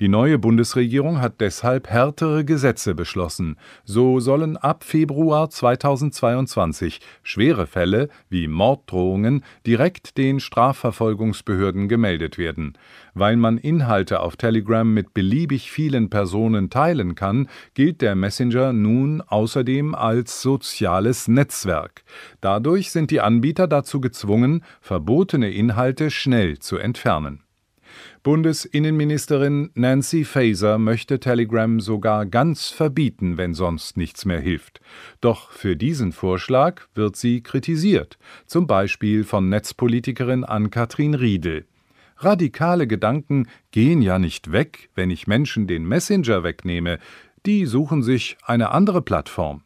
Die 0.00 0.08
neue 0.08 0.38
Bundesregierung 0.38 1.20
hat 1.20 1.40
deshalb 1.40 1.88
härtere 1.88 2.44
Gesetze 2.44 2.94
beschlossen. 2.94 3.56
So 3.84 4.20
sollen 4.20 4.56
ab 4.56 4.84
Februar 4.84 5.50
2022 5.50 7.00
schwere 7.22 7.66
Fälle 7.66 8.08
wie 8.28 8.48
Morddrohungen 8.48 9.44
direkt 9.66 10.18
den 10.18 10.40
Strafverfolgungsbehörden 10.40 11.88
gemeldet 11.88 12.38
werden. 12.38 12.78
Weil 13.14 13.36
man 13.36 13.58
Inhalte 13.58 14.20
auf 14.20 14.36
Telegram 14.36 14.92
mit 14.92 15.14
beliebig 15.14 15.70
vielen 15.70 16.10
Personen 16.10 16.70
teilen 16.70 17.14
kann, 17.14 17.48
gilt 17.74 18.02
der 18.02 18.14
Messenger 18.14 18.72
nun 18.72 19.22
außerdem 19.22 19.94
als 19.94 20.42
soziales 20.42 21.28
Netzwerk. 21.28 22.04
Dadurch 22.40 22.90
sind 22.90 23.10
die 23.10 23.20
Anbieter 23.20 23.66
dazu 23.66 24.00
gezwungen, 24.00 24.62
verbotene 24.80 25.50
Inhalte 25.50 26.10
schnell 26.10 26.58
zu 26.58 26.76
entfernen. 26.76 27.45
Bundesinnenministerin 28.22 29.70
Nancy 29.74 30.24
Faeser 30.24 30.78
möchte 30.78 31.20
Telegram 31.20 31.80
sogar 31.80 32.26
ganz 32.26 32.68
verbieten, 32.68 33.36
wenn 33.36 33.54
sonst 33.54 33.96
nichts 33.96 34.24
mehr 34.24 34.40
hilft. 34.40 34.80
Doch 35.20 35.50
für 35.50 35.76
diesen 35.76 36.12
Vorschlag 36.12 36.82
wird 36.94 37.16
sie 37.16 37.42
kritisiert, 37.42 38.18
zum 38.46 38.66
Beispiel 38.66 39.24
von 39.24 39.48
Netzpolitikerin 39.48 40.44
Ann-Kathrin 40.44 41.14
Riedel. 41.14 41.66
Radikale 42.18 42.86
Gedanken 42.86 43.46
gehen 43.70 44.00
ja 44.00 44.18
nicht 44.18 44.50
weg, 44.50 44.90
wenn 44.94 45.10
ich 45.10 45.26
Menschen 45.26 45.66
den 45.66 45.86
Messenger 45.86 46.42
wegnehme, 46.42 46.98
die 47.44 47.66
suchen 47.66 48.02
sich 48.02 48.36
eine 48.42 48.70
andere 48.70 49.02
Plattform. 49.02 49.62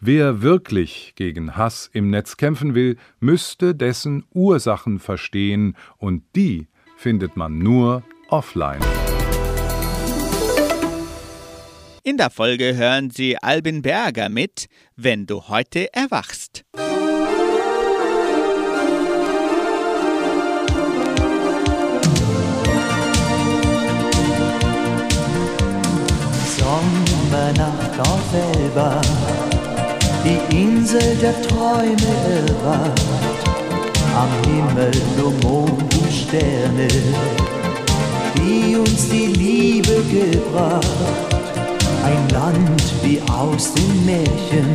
Wer 0.00 0.42
wirklich 0.42 1.14
gegen 1.16 1.56
Hass 1.56 1.90
im 1.92 2.10
Netz 2.10 2.36
kämpfen 2.36 2.74
will, 2.74 2.96
müsste 3.20 3.74
dessen 3.74 4.24
Ursachen 4.32 4.98
verstehen, 4.98 5.76
und 5.96 6.22
die 6.36 6.68
findet 6.96 7.36
man 7.36 7.58
nur 7.58 8.02
offline. 8.28 8.80
In 12.02 12.18
der 12.18 12.28
Folge 12.30 12.76
hören 12.76 13.10
Sie 13.10 13.38
Albin 13.38 13.80
Berger 13.80 14.28
mit 14.28 14.66
Wenn 14.94 15.26
du 15.26 15.48
heute 15.48 15.92
erwachst. 15.94 16.64
Sommernacht 26.58 28.00
auf 28.00 28.34
Elba, 28.34 29.00
die 30.24 30.56
Insel 30.56 31.16
der 31.16 31.40
Träume 31.42 31.96
erwacht. 32.48 33.53
Am 34.16 34.28
Himmel 34.46 34.92
nur 35.18 35.32
Mond 35.42 35.82
und 35.92 36.12
Sterne, 36.12 36.86
die 38.36 38.76
uns 38.76 39.08
die 39.08 39.26
Liebe 39.26 40.02
gebracht. 40.04 40.86
Ein 42.04 42.28
Land 42.28 42.82
wie 43.02 43.20
aus 43.22 43.72
den 43.74 44.06
Märchen, 44.06 44.72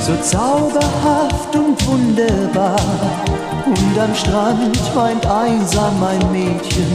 so 0.00 0.16
zauberhaft 0.22 1.54
und 1.54 1.86
wunderbar. 1.86 2.80
Und 3.66 3.98
am 3.98 4.14
Strand 4.14 4.78
weint 4.94 5.26
einsam 5.26 6.02
ein 6.02 6.32
Mädchen, 6.32 6.86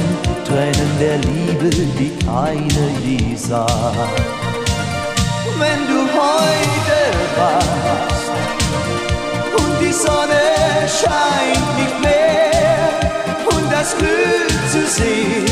Tränen 0.46 0.92
der 1.00 1.18
Liebe, 1.18 1.70
die 2.00 2.12
keiner 2.26 2.89
je 3.06 3.36
sah. 3.36 3.68
Wenn 5.60 5.88
du 5.88 6.00
heute 6.12 7.00
wachst 7.38 8.32
und 9.58 9.80
die 9.80 9.94
Sonne 9.94 10.69
scheint 10.89 11.78
nicht 11.78 12.02
mehr 12.02 12.89
und 13.45 13.71
das 13.71 13.95
Glück 13.97 14.52
zu 14.71 14.86
sehen. 14.88 15.45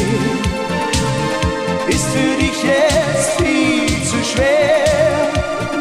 Ist 1.87 2.07
für 2.09 2.35
dich 2.41 2.63
jetzt 2.63 3.29
viel 3.39 4.03
zu 4.03 4.17
schwer, 4.23 5.29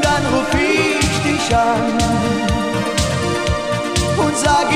dann 0.03 0.23
ruf 0.33 0.53
ich 0.55 1.33
dich 1.33 1.57
an 1.57 1.99
und 4.19 4.37
sag 4.37 4.76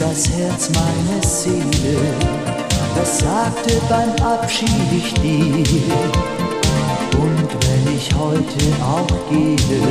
das 0.00 0.30
Herz 0.30 0.70
meiner 0.70 1.22
Seele, 1.22 1.98
das 2.96 3.18
sagte 3.18 3.74
beim 3.88 4.10
Abschied 4.26 4.68
ich 4.96 5.12
dir. 5.14 5.84
Und 7.18 7.48
wenn 7.66 7.94
ich 7.94 8.08
heute 8.14 8.58
auch 8.82 9.30
gehe, 9.30 9.82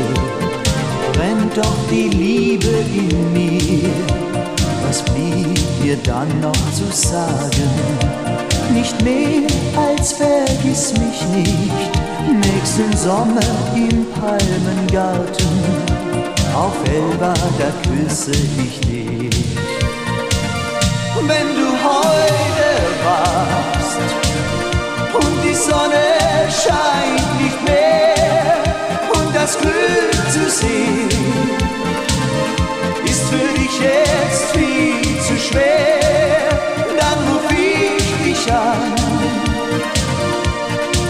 brennt 1.13 1.56
doch 1.56 1.78
die 1.91 2.10
Liebe 2.10 2.84
in 2.91 3.34
mir. 3.34 3.89
Was 4.88 5.04
blieb 5.04 5.60
dir 5.84 5.98
dann 6.04 6.28
noch 6.41 6.74
zu 6.74 6.86
sagen? 6.91 7.69
Nicht 8.74 9.00
mehr 9.04 9.48
als 9.78 10.13
vergiss 10.13 10.93
mich 10.93 11.24
nicht. 11.36 11.91
Nächsten 12.28 12.98
Sommer 12.98 13.41
im 13.76 14.08
Palmengarten, 14.19 15.48
auf 16.56 16.74
Elba, 16.91 17.34
da 17.60 17.72
küsse 17.88 18.32
ich 18.32 18.80
dich. 18.82 18.99
Wachst 23.10 24.00
und 25.13 25.36
die 25.43 25.56
Sonne 25.56 26.06
scheint 26.62 27.32
nicht 27.41 27.60
mehr 27.67 28.63
und 29.17 29.36
das 29.36 29.58
Glück 29.60 30.13
zu 30.32 30.50
sehen 30.50 31.10
ist 33.06 33.24
für 33.30 33.60
dich 33.60 33.80
jetzt 33.80 34.45
viel 34.56 35.19
zu 35.22 35.36
schwer, 35.48 36.50
dann 37.00 37.17
ruf 37.28 37.52
ich 37.52 38.06
dich 38.24 38.54
an 38.54 38.93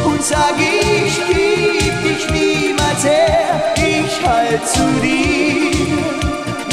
und 0.06 0.24
sag 0.24 0.56
ich 0.58 1.14
gib 1.28 1.96
dich 2.04 2.30
niemals 2.32 3.04
her, 3.04 3.74
ich 3.76 4.14
halt 4.26 4.66
zu 4.68 4.86
dir, 5.02 5.98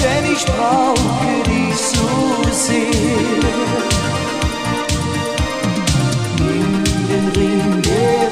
denn 0.02 0.32
ich 0.32 0.44
brauche 0.44 1.42
dich 1.50 1.76
so 1.76 2.52
sehr. 2.52 3.95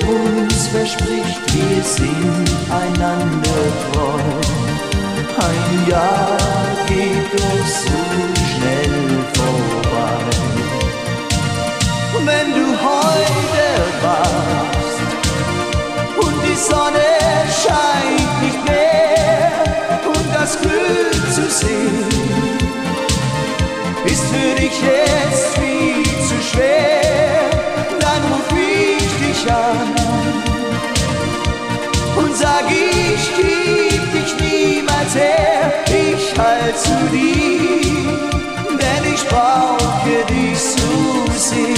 Uns 0.09 0.69
verspricht, 0.69 1.41
wir 1.55 1.83
sind 1.83 2.51
einander 2.71 3.65
treu. 3.93 4.21
Ein 5.37 5.91
Jahr 5.91 6.39
geht 6.87 7.33
doch 7.33 7.67
so 7.67 8.01
schnell 8.53 9.25
vorbei. 9.35 10.35
Wenn 12.27 12.55
du 12.55 12.67
heute 12.89 13.67
wachst 14.03 14.99
und 16.17 16.37
die 16.43 16.57
Sonne 16.57 17.11
scheint 17.63 18.43
nicht 18.43 18.65
mehr 18.65 19.53
und 20.07 20.35
das 20.35 20.59
Glück 20.59 21.35
zu 21.35 21.51
sehen 21.51 22.25
ist 24.07 24.25
für 24.27 24.61
dich 24.61 24.81
jetzt 24.83 25.44
sag 32.45 32.71
ich 32.71 33.25
gib 33.39 34.03
dich 34.15 34.33
niemals 34.45 35.13
her, 35.15 35.73
ich 35.87 36.25
halt 36.39 36.77
zu 36.87 36.97
dir, 37.15 38.19
denn 38.81 39.05
ich 39.15 39.23
brauche 39.33 40.17
dich 40.33 40.59
so 40.59 40.93
sehr. 41.49 41.75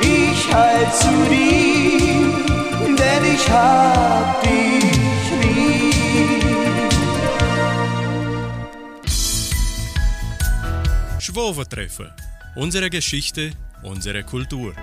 Ich 0.00 0.40
halt 0.52 0.90
zu 1.02 1.14
dir, 1.32 2.24
denn 3.00 3.22
ich 3.34 3.46
hab 3.50 4.42
dich 4.42 5.26
lieb. 5.42 5.94
Schwovertreffen. 11.20 12.10
Unsere 12.56 12.88
Geschichte, 12.90 13.52
unsere 13.82 14.22
Kultur. 14.22 14.74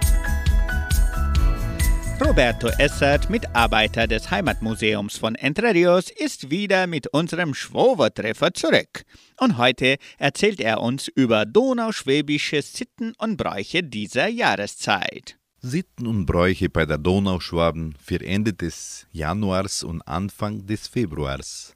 Roberto 2.23 2.67
Essert, 2.77 3.31
Mitarbeiter 3.31 4.05
des 4.05 4.29
Heimatmuseums 4.29 5.17
von 5.17 5.34
Entre 5.34 5.73
Rios, 5.73 6.12
ist 6.12 6.51
wieder 6.51 6.86
mit 6.86 7.07
unserem 7.07 7.55
Schwovertreffer 7.55 8.53
zurück. 8.53 9.05
Und 9.39 9.57
heute 9.57 9.97
erzählt 10.19 10.60
er 10.60 10.81
uns 10.81 11.07
über 11.07 11.47
donauschwäbische 11.47 12.62
Sitten 12.62 13.13
und 13.17 13.38
Bräuche 13.38 13.81
dieser 13.81 14.27
Jahreszeit. 14.27 15.39
Sitten 15.62 16.05
und 16.05 16.27
Bräuche 16.27 16.69
bei 16.69 16.86
der 16.86 16.99
Donauschwaben 16.99 17.95
für 17.99 18.23
Ende 18.23 18.53
des 18.53 19.07
Januars 19.12 19.81
und 19.81 20.03
Anfang 20.03 20.67
des 20.67 20.88
Februars. 20.88 21.75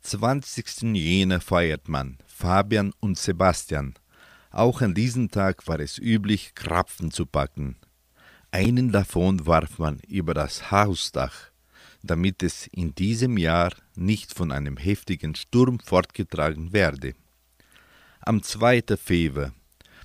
20. 0.00 0.94
Jänner 0.94 1.42
feiert 1.42 1.90
man 1.90 2.16
Fabian 2.26 2.94
und 3.00 3.18
Sebastian. 3.18 3.92
Auch 4.50 4.80
an 4.80 4.94
diesem 4.94 5.30
Tag 5.30 5.68
war 5.68 5.78
es 5.78 5.98
üblich, 5.98 6.54
Krapfen 6.54 7.10
zu 7.10 7.26
packen. 7.26 7.76
Einen 8.54 8.92
davon 8.92 9.46
warf 9.46 9.78
man 9.78 9.98
über 10.06 10.34
das 10.34 10.70
Hausdach, 10.70 11.50
damit 12.02 12.42
es 12.42 12.66
in 12.66 12.94
diesem 12.94 13.38
Jahr 13.38 13.72
nicht 13.94 14.34
von 14.34 14.52
einem 14.52 14.76
heftigen 14.76 15.34
Sturm 15.34 15.80
fortgetragen 15.80 16.74
werde. 16.74 17.14
Am 18.20 18.42
2. 18.42 18.82
Februar, 19.02 19.54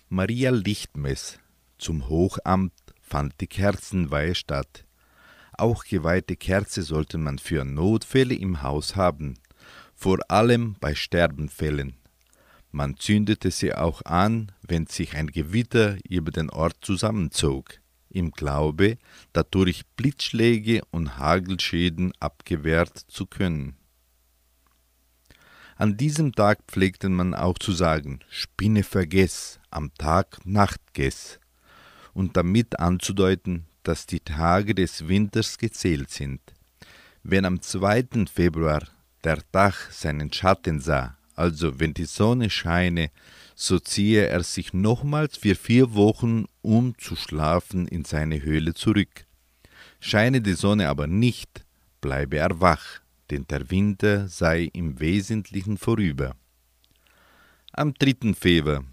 Maria 0.08 0.52
Lichtmess, 0.52 1.40
zum 1.78 2.08
Hochamt 2.08 2.72
fand 3.02 3.34
die 3.42 3.48
Kerzenweihe 3.48 4.34
statt. 4.34 4.86
Auch 5.52 5.84
geweihte 5.84 6.38
Kerze 6.38 6.84
sollte 6.84 7.18
man 7.18 7.40
für 7.40 7.66
Notfälle 7.66 8.34
im 8.34 8.62
Haus 8.62 8.96
haben, 8.96 9.34
vor 9.94 10.20
allem 10.30 10.78
bei 10.80 10.96
Sterbenfällen. 10.96 11.98
Man 12.72 12.96
zündete 12.96 13.52
sie 13.52 13.74
auch 13.74 14.04
an, 14.04 14.54
wenn 14.62 14.88
sich 14.88 15.16
ein 15.16 15.28
Gewitter 15.28 15.98
über 16.08 16.32
den 16.32 16.50
Ort 16.50 16.78
zusammenzog, 16.80 17.82
im 18.18 18.32
Glaube, 18.32 18.98
dadurch 19.34 19.86
Blitzschläge 19.96 20.82
und 20.92 21.18
Hagelschäden 21.18 22.14
abgewehrt 22.20 22.98
zu 23.08 23.26
können. 23.26 23.78
An 25.76 25.96
diesem 25.96 26.34
Tag 26.34 26.60
pflegte 26.68 27.08
man 27.08 27.36
auch 27.36 27.60
zu 27.60 27.72
sagen, 27.72 28.20
Spinne 28.30 28.84
vergess, 28.84 29.60
am 29.70 29.94
Tag 29.94 30.44
Nacht 30.44 30.82
gess, 30.94 31.40
und 32.14 32.36
damit 32.36 32.80
anzudeuten, 32.80 33.68
dass 33.84 34.08
die 34.08 34.20
Tage 34.20 34.74
des 34.74 35.08
Winters 35.08 35.60
gezählt 35.60 36.10
sind. 36.10 36.42
Wenn 37.22 37.46
am 37.46 37.62
2. 37.62 38.26
Februar 38.34 38.88
der 39.24 39.40
Tag 39.52 39.76
seinen 39.92 40.34
Schatten 40.34 40.80
sah, 40.80 41.16
also 41.36 41.80
wenn 41.80 41.94
die 41.94 42.06
Sonne 42.06 42.50
scheine, 42.50 43.12
so 43.60 43.80
ziehe 43.80 44.28
er 44.28 44.44
sich 44.44 44.72
nochmals 44.72 45.38
für 45.38 45.56
vier 45.56 45.96
Wochen, 45.96 46.46
um 46.62 46.96
zu 47.00 47.16
schlafen, 47.16 47.88
in 47.88 48.06
seine 48.06 48.44
Höhle 48.44 48.76
zurück. 48.76 49.26
Scheine 50.00 50.42
die 50.42 50.54
Sonne 50.54 50.90
aber 50.90 51.08
nicht, 51.08 51.66
bleibe 52.00 52.38
er 52.38 52.62
wach, 52.62 53.02
denn 53.32 53.48
der 53.48 53.72
Winter 53.72 54.28
sei 54.28 54.70
im 54.74 55.00
Wesentlichen 55.00 55.80
vorüber. 55.80 56.36
Am 57.74 57.96
3. 57.96 58.36
Februar, 58.36 58.84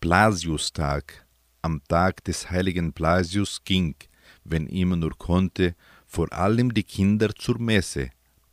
Blasiustag, 0.00 1.26
am 1.60 1.82
Tag 1.86 2.24
des 2.24 2.50
heiligen 2.50 2.94
Blasius 2.94 3.62
ging, 3.62 3.94
wenn 4.42 4.66
immer 4.68 4.96
nur 4.96 5.18
konnte, 5.18 5.74
vor 6.06 6.32
allem 6.32 6.72
die 6.72 6.84
Kinder 6.84 7.34
zur 7.34 7.58
Messe, 7.58 8.08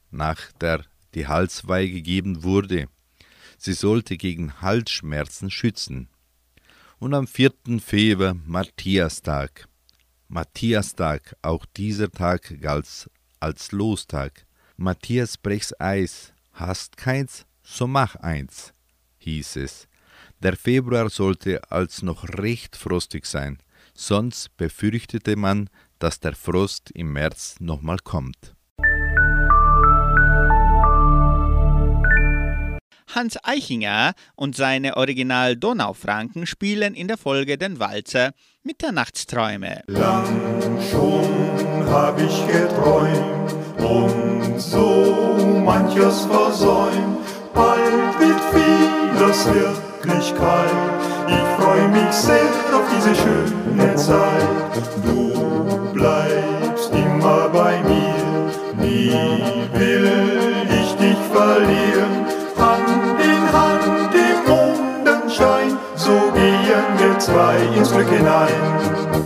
nach 0.10 0.52
der 0.60 0.84
die 1.14 1.28
Halsweih 1.28 1.88
gegeben 1.88 2.44
wurde. 2.44 2.90
Sie 3.64 3.74
sollte 3.74 4.18
gegen 4.18 4.60
Halsschmerzen 4.60 5.52
schützen. 5.52 6.10
Und 6.98 7.14
am 7.14 7.28
4. 7.28 7.54
Februar 7.80 8.34
Matthiastag. 8.34 9.68
Matthiastag, 10.28 11.36
auch 11.44 11.68
dieser 11.78 12.10
Tag 12.10 12.60
galt 12.60 13.08
als 13.40 13.72
Lostag. 13.72 14.48
Matthias 14.78 15.38
brechs 15.38 15.80
Eis, 15.80 16.34
hast 16.54 16.98
keins, 16.98 17.46
so 17.62 17.86
mach 17.86 18.16
eins, 18.16 18.74
hieß 19.20 19.58
es. 19.58 19.88
Der 20.40 20.58
Februar 20.58 21.12
sollte 21.12 21.72
als 21.72 22.02
noch 22.02 22.28
recht 22.30 22.76
frostig 22.76 23.28
sein, 23.28 23.60
sonst 23.94 24.58
befürchtete 24.58 25.36
man, 25.36 25.70
dass 26.00 26.20
der 26.20 26.34
Frost 26.34 26.90
im 26.96 27.14
März 27.14 27.58
nochmal 27.60 28.00
kommt. 28.00 28.56
Hans 33.14 33.38
Eichinger 33.44 34.14
und 34.36 34.56
seine 34.56 34.98
Original 34.98 35.56
Donaufranken 35.56 36.46
spielen 36.46 36.94
in 36.94 37.08
der 37.08 37.18
Folge 37.18 37.58
den 37.58 37.80
Walzer 37.80 38.32
Mitternachtsträume. 38.64 39.84
Lang 39.88 40.80
schon 40.92 41.86
hab 41.90 42.20
ich 42.20 42.48
geträumt 42.48 43.54
und 43.80 44.60
so 44.60 45.62
manches 45.66 46.26
versäumt. 46.26 47.18
Bald 47.54 48.20
wird 48.20 48.42
vieles 48.54 49.46
Wirklichkeit. 49.46 50.72
Ich 51.28 51.64
freu 51.64 51.88
mich 51.90 52.12
sehr 52.12 52.50
auf 52.74 52.86
diese 52.96 53.16
schöne 53.16 53.96
Zeit. 53.96 54.48
Du 55.04 55.94
bleibst 55.94 56.31
zwei 67.32 67.58
ins 67.78 67.92
Glück 67.92 68.10
hinein. 68.10 69.21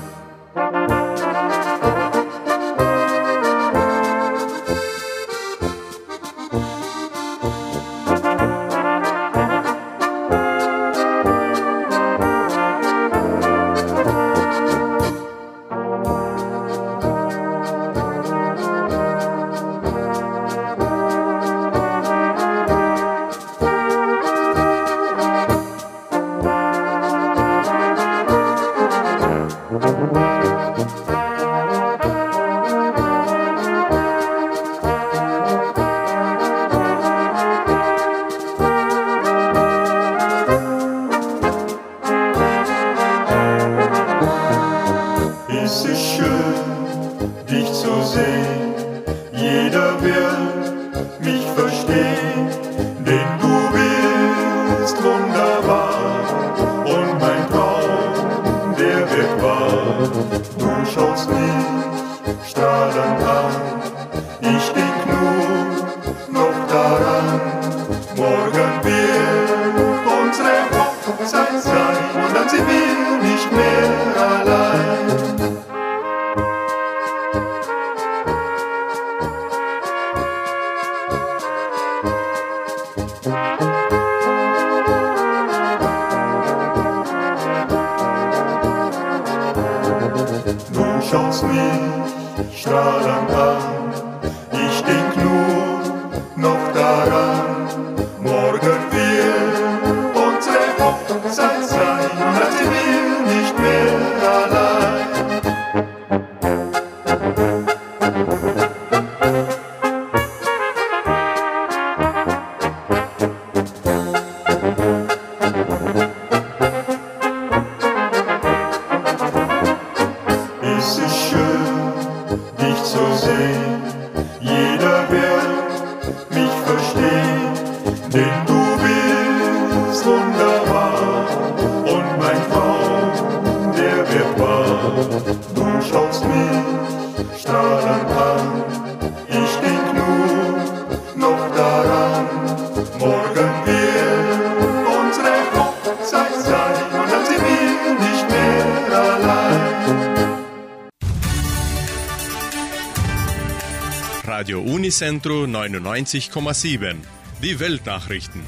Unicentro 154.86 155.46
99,7. 155.46 156.98
Die 157.42 157.60
Weltnachrichten. 157.60 158.44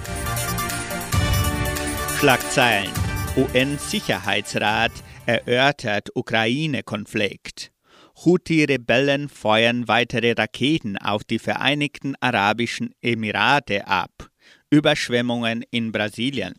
Schlagzeilen. 2.20 2.92
UN-Sicherheitsrat 3.36 4.92
erörtert 5.26 6.10
Ukraine-Konflikt. 6.14 7.72
Houthi-Rebellen 8.24 9.30
feuern 9.30 9.88
weitere 9.88 10.34
Raketen 10.34 10.96
auf 11.00 11.24
die 11.24 11.40
Vereinigten 11.40 12.14
Arabischen 12.20 12.94
Emirate 13.02 13.88
ab. 13.88 14.30
Überschwemmungen 14.70 15.64
in 15.72 15.92
Brasilien. 15.92 16.54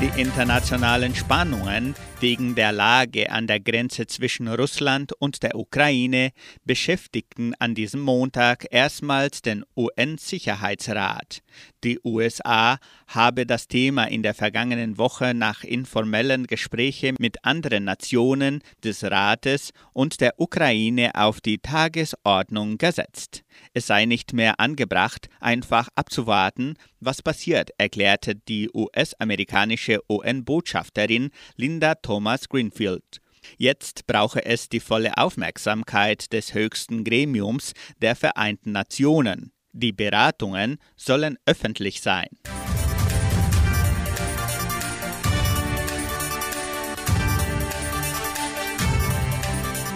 Die 0.00 0.18
internationalen 0.18 1.14
Spannungen 1.14 1.94
wegen 2.20 2.54
der 2.54 2.72
Lage 2.72 3.30
an 3.30 3.46
der 3.46 3.60
Grenze 3.60 4.06
zwischen 4.06 4.48
Russland 4.48 5.12
und 5.18 5.42
der 5.42 5.56
Ukraine 5.56 6.32
beschäftigten 6.64 7.52
an 7.58 7.74
diesem 7.74 8.00
Montag 8.00 8.66
erstmals 8.70 9.42
den 9.42 9.62
UN-Sicherheitsrat. 9.76 11.42
Die 11.84 12.00
USA 12.02 12.78
habe 13.08 13.44
das 13.44 13.68
Thema 13.68 14.04
in 14.04 14.22
der 14.22 14.32
vergangenen 14.32 14.96
Woche 14.96 15.34
nach 15.34 15.64
informellen 15.64 16.46
Gesprächen 16.46 17.16
mit 17.18 17.44
anderen 17.44 17.84
Nationen 17.84 18.62
des 18.82 19.04
Rates 19.04 19.72
und 19.92 20.22
der 20.22 20.40
Ukraine 20.40 21.10
auf 21.14 21.42
die 21.42 21.58
Tagesordnung 21.58 22.78
gesetzt. 22.78 23.42
Es 23.72 23.86
sei 23.86 24.04
nicht 24.04 24.32
mehr 24.32 24.60
angebracht, 24.60 25.28
einfach 25.40 25.88
abzuwarten, 25.94 26.74
was 27.00 27.22
passiert, 27.22 27.70
erklärte 27.78 28.34
die 28.34 28.70
US-amerikanische 28.72 30.00
UN-Botschafterin 30.08 31.30
Linda 31.56 31.94
Thomas 31.94 32.48
Greenfield. 32.48 33.20
Jetzt 33.56 34.06
brauche 34.06 34.44
es 34.44 34.68
die 34.68 34.80
volle 34.80 35.16
Aufmerksamkeit 35.16 36.32
des 36.32 36.54
höchsten 36.54 37.04
Gremiums 37.04 37.72
der 38.00 38.16
Vereinten 38.16 38.72
Nationen. 38.72 39.52
Die 39.72 39.92
Beratungen 39.92 40.78
sollen 40.96 41.38
öffentlich 41.46 42.00
sein. 42.00 42.28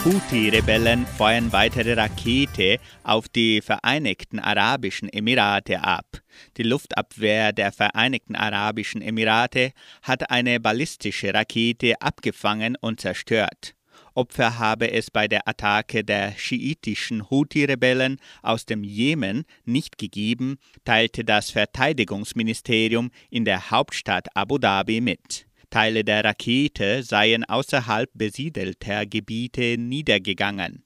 Houthi-Rebellen 0.04 1.06
feuern 1.06 1.50
weitere 1.50 1.94
Rakete 1.94 2.78
auf 3.04 3.26
die 3.26 3.62
Vereinigten 3.62 4.38
Arabischen 4.38 5.08
Emirate 5.08 5.82
ab. 5.82 6.20
Die 6.58 6.62
Luftabwehr 6.62 7.54
der 7.54 7.72
Vereinigten 7.72 8.36
Arabischen 8.36 9.00
Emirate 9.00 9.72
hat 10.02 10.30
eine 10.30 10.60
ballistische 10.60 11.32
Rakete 11.32 12.02
abgefangen 12.02 12.76
und 12.78 13.00
zerstört. 13.00 13.74
Opfer 14.12 14.58
habe 14.58 14.92
es 14.92 15.10
bei 15.10 15.26
der 15.26 15.48
Attacke 15.48 16.04
der 16.04 16.34
schiitischen 16.36 17.30
Houthi-Rebellen 17.30 18.18
aus 18.42 18.66
dem 18.66 18.84
Jemen 18.84 19.46
nicht 19.64 19.96
gegeben, 19.96 20.58
teilte 20.84 21.24
das 21.24 21.48
Verteidigungsministerium 21.48 23.10
in 23.30 23.46
der 23.46 23.70
Hauptstadt 23.70 24.28
Abu 24.36 24.58
Dhabi 24.58 25.00
mit. 25.00 25.46
Teile 25.74 26.04
der 26.04 26.22
Rakete 26.24 27.02
seien 27.02 27.42
außerhalb 27.42 28.08
besiedelter 28.14 29.06
Gebiete 29.06 29.76
niedergegangen. 29.76 30.84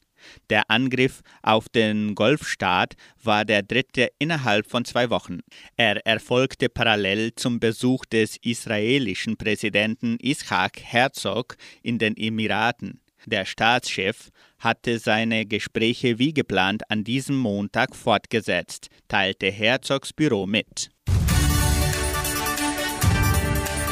Der 0.48 0.70
Angriff 0.70 1.20
auf 1.42 1.68
den 1.68 2.14
Golfstaat 2.14 2.94
war 3.22 3.44
der 3.44 3.62
dritte 3.62 4.08
innerhalb 4.18 4.66
von 4.66 4.86
zwei 4.86 5.10
Wochen. 5.10 5.40
Er 5.76 6.06
erfolgte 6.06 6.70
parallel 6.70 7.34
zum 7.34 7.60
Besuch 7.60 8.06
des 8.06 8.38
israelischen 8.38 9.36
Präsidenten 9.36 10.16
Ishak 10.22 10.80
Herzog 10.80 11.58
in 11.82 11.98
den 11.98 12.16
Emiraten. 12.16 13.02
Der 13.26 13.44
Staatschef 13.44 14.30
hatte 14.58 14.98
seine 14.98 15.44
Gespräche 15.44 16.18
wie 16.18 16.32
geplant 16.32 16.90
an 16.90 17.04
diesem 17.04 17.36
Montag 17.36 17.94
fortgesetzt, 17.94 18.88
teilte 19.06 19.50
Herzogs 19.50 20.14
Büro 20.14 20.46
mit. 20.46 20.88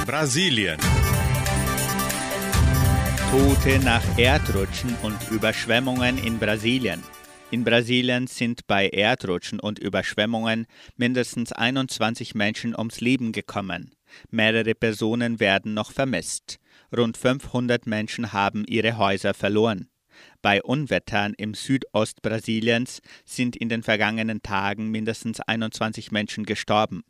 Brasilien. 0.06 0.78
Tote 3.32 3.80
nach 3.80 4.16
Erdrutschen 4.16 4.94
und 5.02 5.16
Überschwemmungen 5.32 6.16
in 6.18 6.38
Brasilien. 6.38 7.02
In 7.50 7.64
Brasilien 7.64 8.28
sind 8.28 8.68
bei 8.68 8.88
Erdrutschen 8.88 9.58
und 9.58 9.80
Überschwemmungen 9.80 10.66
mindestens 10.96 11.50
21 11.50 12.36
Menschen 12.36 12.76
ums 12.78 13.00
Leben 13.00 13.32
gekommen. 13.32 13.96
Mehrere 14.30 14.76
Personen 14.76 15.40
werden 15.40 15.74
noch 15.74 15.90
vermisst. 15.90 16.58
Rund 16.96 17.16
500 17.16 17.88
Menschen 17.88 18.32
haben 18.32 18.64
ihre 18.68 18.98
Häuser 18.98 19.34
verloren. 19.34 19.88
Bei 20.40 20.62
Unwettern 20.62 21.34
im 21.36 21.54
Südost 21.54 22.22
Brasiliens 22.22 23.00
sind 23.24 23.56
in 23.56 23.68
den 23.68 23.82
vergangenen 23.82 24.40
Tagen 24.40 24.92
mindestens 24.92 25.40
21 25.40 26.12
Menschen 26.12 26.46
gestorben. 26.46 27.02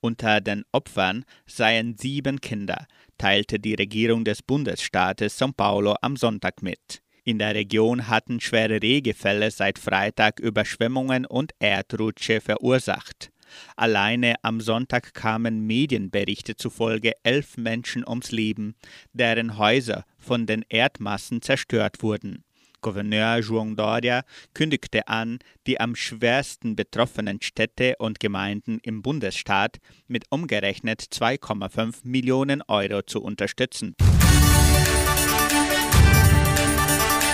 Unter 0.00 0.40
den 0.40 0.64
Opfern 0.72 1.24
seien 1.46 1.96
sieben 1.96 2.40
Kinder, 2.40 2.86
teilte 3.18 3.58
die 3.58 3.74
Regierung 3.74 4.24
des 4.24 4.42
Bundesstaates 4.42 5.40
São 5.40 5.52
Paulo 5.56 5.96
am 6.00 6.16
Sonntag 6.16 6.62
mit. 6.62 7.02
In 7.24 7.38
der 7.40 7.54
Region 7.54 8.06
hatten 8.06 8.40
schwere 8.40 8.80
Regenfälle 8.80 9.50
seit 9.50 9.78
Freitag 9.80 10.38
Überschwemmungen 10.38 11.26
und 11.26 11.52
Erdrutsche 11.58 12.40
verursacht. 12.40 13.32
Alleine 13.74 14.36
am 14.42 14.60
Sonntag 14.60 15.14
kamen 15.14 15.66
Medienberichte 15.66 16.56
zufolge 16.56 17.14
elf 17.22 17.56
Menschen 17.56 18.06
ums 18.06 18.30
Leben, 18.30 18.76
deren 19.12 19.58
Häuser 19.58 20.04
von 20.18 20.46
den 20.46 20.64
Erdmassen 20.68 21.42
zerstört 21.42 22.02
wurden. 22.02 22.44
Gouverneur 22.86 23.40
João 23.40 23.74
Doria 23.74 24.22
kündigte 24.54 25.08
an, 25.08 25.40
die 25.66 25.80
am 25.80 25.96
schwersten 25.96 26.76
betroffenen 26.76 27.42
Städte 27.42 27.96
und 27.98 28.20
Gemeinden 28.20 28.78
im 28.80 29.02
Bundesstaat 29.02 29.78
mit 30.06 30.26
umgerechnet 30.30 31.00
2,5 31.00 31.96
Millionen 32.04 32.62
Euro 32.68 33.02
zu 33.02 33.20
unterstützen. 33.20 33.96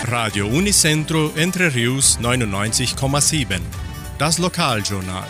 Radio 0.04 0.46
Unicentro 0.46 1.32
Entre 1.36 1.74
Rius 1.74 2.18
99,7. 2.18 3.60
Das 4.18 4.38
Lokaljournal. 4.38 5.28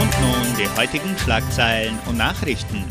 Und 0.00 0.20
nun 0.22 0.56
die 0.58 0.80
heutigen 0.80 1.18
Schlagzeilen 1.18 1.98
und 2.06 2.16
Nachrichten. 2.16 2.82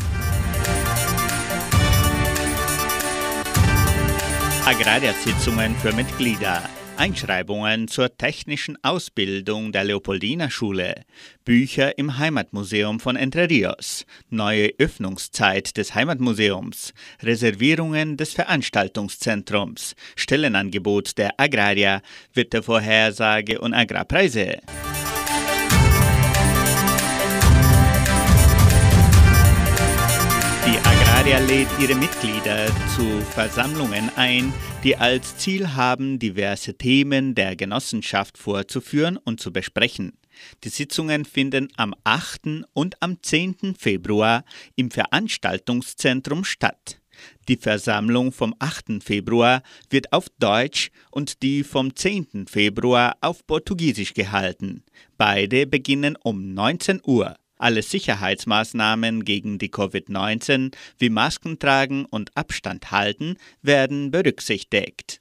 Agrarsitzungen 4.66 5.76
für 5.76 5.92
Mitglieder. 5.92 6.62
Einschreibungen 6.96 7.86
zur 7.86 8.16
technischen 8.16 8.78
Ausbildung 8.82 9.72
der 9.72 9.84
Leopoldina 9.84 10.48
Schule, 10.48 11.02
Bücher 11.44 11.98
im 11.98 12.16
Heimatmuseum 12.16 12.98
von 12.98 13.14
Entre 13.16 13.50
Rios, 13.50 14.06
neue 14.30 14.70
Öffnungszeit 14.78 15.76
des 15.76 15.94
Heimatmuseums, 15.94 16.94
Reservierungen 17.22 18.16
des 18.16 18.32
Veranstaltungszentrums, 18.32 19.96
Stellenangebot 20.16 21.18
der 21.18 21.38
Agrarier, 21.38 22.00
Wettervorhersage 22.32 23.60
und 23.60 23.74
Agrarpreise. 23.74 24.60
Die 31.24 31.32
Agraria 31.32 31.48
lädt 31.48 31.68
ihre 31.80 31.94
Mitglieder 31.94 32.66
zu 32.94 33.22
Versammlungen 33.30 34.10
ein, 34.14 34.52
die 34.82 34.94
als 34.94 35.38
Ziel 35.38 35.74
haben, 35.74 36.18
diverse 36.18 36.76
Themen 36.76 37.34
der 37.34 37.56
Genossenschaft 37.56 38.36
vorzuführen 38.36 39.16
und 39.16 39.40
zu 39.40 39.50
besprechen. 39.50 40.18
Die 40.64 40.68
Sitzungen 40.68 41.24
finden 41.24 41.68
am 41.78 41.94
8. 42.04 42.66
und 42.74 43.02
am 43.02 43.22
10. 43.22 43.74
Februar 43.78 44.44
im 44.76 44.90
Veranstaltungszentrum 44.90 46.44
statt. 46.44 47.00
Die 47.48 47.56
Versammlung 47.56 48.30
vom 48.30 48.54
8. 48.58 49.02
Februar 49.02 49.62
wird 49.88 50.12
auf 50.12 50.26
Deutsch 50.38 50.90
und 51.10 51.42
die 51.42 51.64
vom 51.64 51.96
10. 51.96 52.48
Februar 52.48 53.16
auf 53.22 53.46
Portugiesisch 53.46 54.12
gehalten. 54.12 54.84
Beide 55.16 55.66
beginnen 55.66 56.18
um 56.22 56.52
19 56.52 57.00
Uhr. 57.06 57.34
Alle 57.56 57.82
Sicherheitsmaßnahmen 57.82 59.24
gegen 59.24 59.58
die 59.58 59.70
Covid-19 59.70 60.74
wie 60.98 61.10
Masken 61.10 61.58
tragen 61.58 62.04
und 62.04 62.36
Abstand 62.36 62.90
halten 62.90 63.36
werden 63.62 64.10
berücksichtigt. 64.10 65.20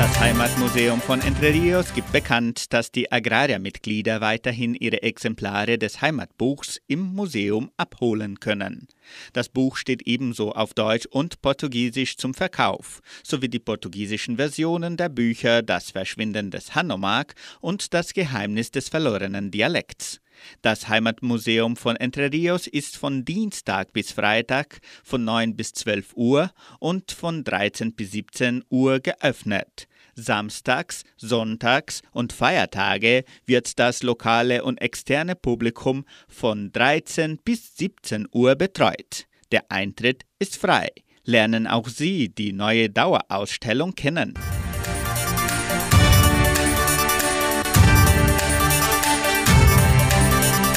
Das 0.00 0.18
Heimatmuseum 0.18 0.98
von 0.98 1.20
Entre 1.20 1.52
Rios 1.52 1.92
gibt 1.92 2.10
bekannt, 2.10 2.72
dass 2.72 2.90
die 2.90 3.12
Agrariermitglieder 3.12 4.22
weiterhin 4.22 4.74
ihre 4.74 5.02
Exemplare 5.02 5.76
des 5.76 6.00
Heimatbuchs 6.00 6.80
im 6.86 7.00
Museum 7.00 7.70
abholen 7.76 8.40
können. 8.40 8.88
Das 9.34 9.50
Buch 9.50 9.76
steht 9.76 10.06
ebenso 10.06 10.52
auf 10.52 10.72
Deutsch 10.72 11.04
und 11.04 11.42
Portugiesisch 11.42 12.16
zum 12.16 12.32
Verkauf, 12.32 13.02
sowie 13.22 13.50
die 13.50 13.58
portugiesischen 13.58 14.36
Versionen 14.36 14.96
der 14.96 15.10
Bücher 15.10 15.60
Das 15.60 15.90
Verschwinden 15.90 16.50
des 16.50 16.74
Hanomag 16.74 17.34
und 17.60 17.92
Das 17.92 18.14
Geheimnis 18.14 18.70
des 18.70 18.88
verlorenen 18.88 19.50
Dialekts. 19.50 20.22
Das 20.62 20.88
Heimatmuseum 20.88 21.76
von 21.76 21.96
Entre 21.96 22.32
Rios 22.32 22.66
ist 22.66 22.96
von 22.96 23.26
Dienstag 23.26 23.92
bis 23.92 24.12
Freitag 24.12 24.80
von 25.04 25.24
9 25.24 25.56
bis 25.56 25.74
12 25.74 26.14
Uhr 26.14 26.50
und 26.78 27.12
von 27.12 27.44
13 27.44 27.92
bis 27.92 28.12
17 28.12 28.64
Uhr 28.70 29.00
geöffnet. 29.00 29.88
Samstags, 30.20 31.02
Sonntags 31.16 32.02
und 32.12 32.32
Feiertage 32.32 33.24
wird 33.46 33.78
das 33.78 34.02
lokale 34.02 34.62
und 34.64 34.80
externe 34.80 35.34
Publikum 35.34 36.04
von 36.28 36.72
13 36.72 37.38
bis 37.38 37.76
17 37.76 38.28
Uhr 38.32 38.54
betreut. 38.54 39.26
Der 39.52 39.70
Eintritt 39.70 40.24
ist 40.38 40.56
frei. 40.56 40.88
Lernen 41.24 41.66
auch 41.66 41.88
Sie 41.88 42.28
die 42.28 42.52
neue 42.52 42.88
Dauerausstellung 42.88 43.94
kennen. 43.94 44.34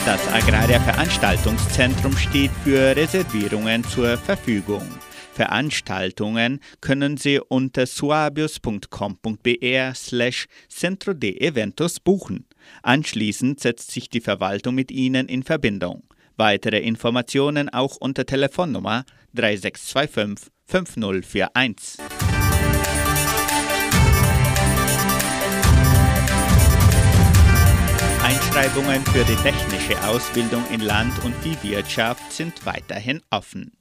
Das 0.05 0.27
Agraria 0.27 0.81
Veranstaltungszentrum 0.81 2.17
steht 2.17 2.51
für 2.65 2.93
Reservierungen 2.93 3.85
zur 3.85 4.17
Verfügung. 4.17 4.85
Veranstaltungen 5.33 6.59
können 6.79 7.17
Sie 7.17 7.39
unter 7.39 7.87
suabius.com.br 7.87 9.95
slash 9.95 10.45
centro 10.69 11.13
de 11.13 11.41
eventos 11.41 11.99
buchen. 11.99 12.45
Anschließend 12.83 13.59
setzt 13.59 13.91
sich 13.91 14.09
die 14.09 14.21
Verwaltung 14.21 14.75
mit 14.75 14.91
Ihnen 14.91 15.27
in 15.27 15.43
Verbindung. 15.43 16.03
Weitere 16.37 16.79
Informationen 16.79 17.69
auch 17.69 17.97
unter 17.97 18.25
Telefonnummer 18.25 19.05
3625 19.33 20.51
5041. 20.65 21.99
Einschreibungen 28.23 29.03
für 29.05 29.23
die 29.25 29.35
technische 29.35 30.01
Ausbildung 30.07 30.63
in 30.71 30.81
Land- 30.81 31.23
und 31.23 31.35
Viehwirtschaft 31.37 32.31
sind 32.31 32.65
weiterhin 32.65 33.21
offen. 33.31 33.71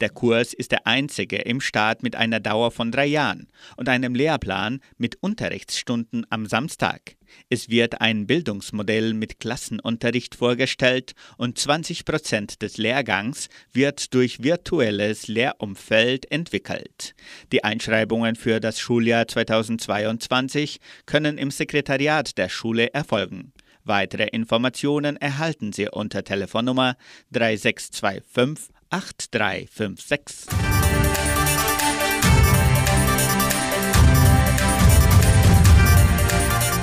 Der 0.00 0.10
Kurs 0.10 0.52
ist 0.52 0.72
der 0.72 0.86
einzige 0.86 1.36
im 1.36 1.60
Staat 1.60 2.02
mit 2.02 2.16
einer 2.16 2.40
Dauer 2.40 2.70
von 2.70 2.90
drei 2.90 3.06
Jahren 3.06 3.48
und 3.76 3.88
einem 3.88 4.14
Lehrplan 4.14 4.80
mit 4.96 5.16
Unterrichtsstunden 5.20 6.26
am 6.30 6.46
Samstag. 6.46 7.16
Es 7.48 7.68
wird 7.68 8.00
ein 8.00 8.26
Bildungsmodell 8.26 9.14
mit 9.14 9.40
Klassenunterricht 9.40 10.34
vorgestellt 10.34 11.12
und 11.36 11.58
20 11.58 12.04
Prozent 12.04 12.62
des 12.62 12.76
Lehrgangs 12.76 13.48
wird 13.72 14.14
durch 14.14 14.42
virtuelles 14.42 15.28
Lehrumfeld 15.28 16.30
entwickelt. 16.30 17.14
Die 17.52 17.64
Einschreibungen 17.64 18.36
für 18.36 18.60
das 18.60 18.80
Schuljahr 18.80 19.28
2022 19.28 20.78
können 21.06 21.38
im 21.38 21.50
Sekretariat 21.50 22.38
der 22.38 22.48
Schule 22.48 22.92
erfolgen. 22.94 23.52
Weitere 23.84 24.24
Informationen 24.24 25.16
erhalten 25.16 25.72
Sie 25.72 25.88
unter 25.88 26.22
Telefonnummer 26.22 26.96
3625 27.32 28.77
8356. 28.90 30.48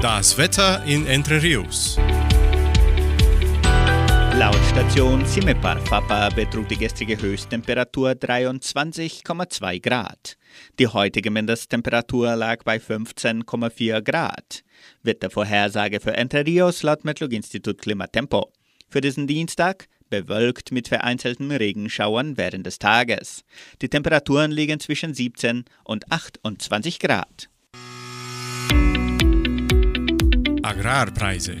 Das 0.00 0.38
Wetter 0.38 0.84
in 0.84 1.06
Entre 1.06 1.42
Rios. 1.42 1.98
Laut 4.34 4.56
Station 4.70 5.26
Simepar 5.26 5.78
Fapa 5.82 6.30
betrug 6.30 6.66
die 6.66 6.78
gestrige 6.78 7.20
Höchsttemperatur 7.20 8.12
23,2 8.12 9.82
Grad. 9.82 10.38
Die 10.78 10.86
heutige 10.86 11.30
Mindesttemperatur 11.30 12.34
lag 12.34 12.64
bei 12.64 12.78
15,4 12.78 14.00
Grad. 14.00 14.64
Wettervorhersage 15.02 16.00
für 16.00 16.14
Entre 16.14 16.46
Rios 16.46 16.82
laut 16.82 17.04
Metlog-Institut 17.04 17.82
Klimatempo. 17.82 18.50
Für 18.88 19.02
diesen 19.02 19.26
Dienstag 19.26 19.86
bewölkt 20.08 20.72
mit 20.72 20.88
vereinzelten 20.88 21.50
Regenschauern 21.50 22.38
während 22.38 22.64
des 22.64 22.78
Tages. 22.78 23.44
Die 23.82 23.90
Temperaturen 23.90 24.50
liegen 24.50 24.80
zwischen 24.80 25.12
17 25.12 25.66
und 25.84 26.10
28 26.10 26.98
Grad. 27.00 27.50
Agrarpreise. 30.62 31.60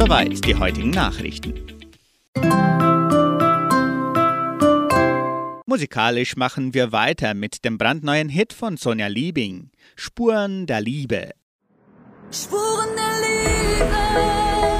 Soweit 0.00 0.46
die 0.46 0.54
heutigen 0.54 0.88
Nachrichten. 0.88 1.52
Musikalisch 5.66 6.36
machen 6.36 6.72
wir 6.72 6.90
weiter 6.90 7.34
mit 7.34 7.66
dem 7.66 7.76
brandneuen 7.76 8.30
Hit 8.30 8.54
von 8.54 8.78
Sonja 8.78 9.08
Liebing, 9.08 9.68
Spuren 9.96 10.66
der 10.66 10.80
Liebe. 10.80 11.32
Spuren 12.30 12.88
der 12.96 13.12
Liebe. 13.20 14.79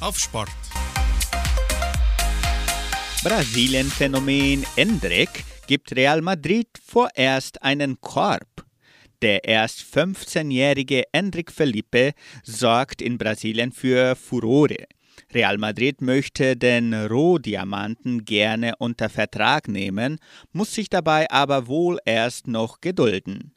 Auf 0.00 0.18
Sport. 0.18 0.50
Brasilien-Phänomen 3.24 4.64
Endrick 4.76 5.44
gibt 5.66 5.94
Real 5.96 6.22
Madrid 6.22 6.68
vorerst 6.84 7.62
einen 7.62 8.00
Korb. 8.00 8.64
Der 9.22 9.44
erst 9.44 9.80
15-jährige 9.80 11.04
Endrick 11.12 11.50
Felipe 11.50 12.12
sorgt 12.44 13.00
in 13.00 13.18
Brasilien 13.18 13.72
für 13.72 14.14
Furore. 14.14 14.86
Real 15.32 15.58
Madrid 15.58 16.02
möchte 16.02 16.56
den 16.56 16.92
Rohdiamanten 16.92 18.24
gerne 18.24 18.74
unter 18.78 19.08
Vertrag 19.08 19.66
nehmen, 19.66 20.18
muss 20.52 20.74
sich 20.74 20.90
dabei 20.90 21.30
aber 21.30 21.66
wohl 21.66 21.98
erst 22.04 22.46
noch 22.46 22.80
gedulden. 22.80 23.55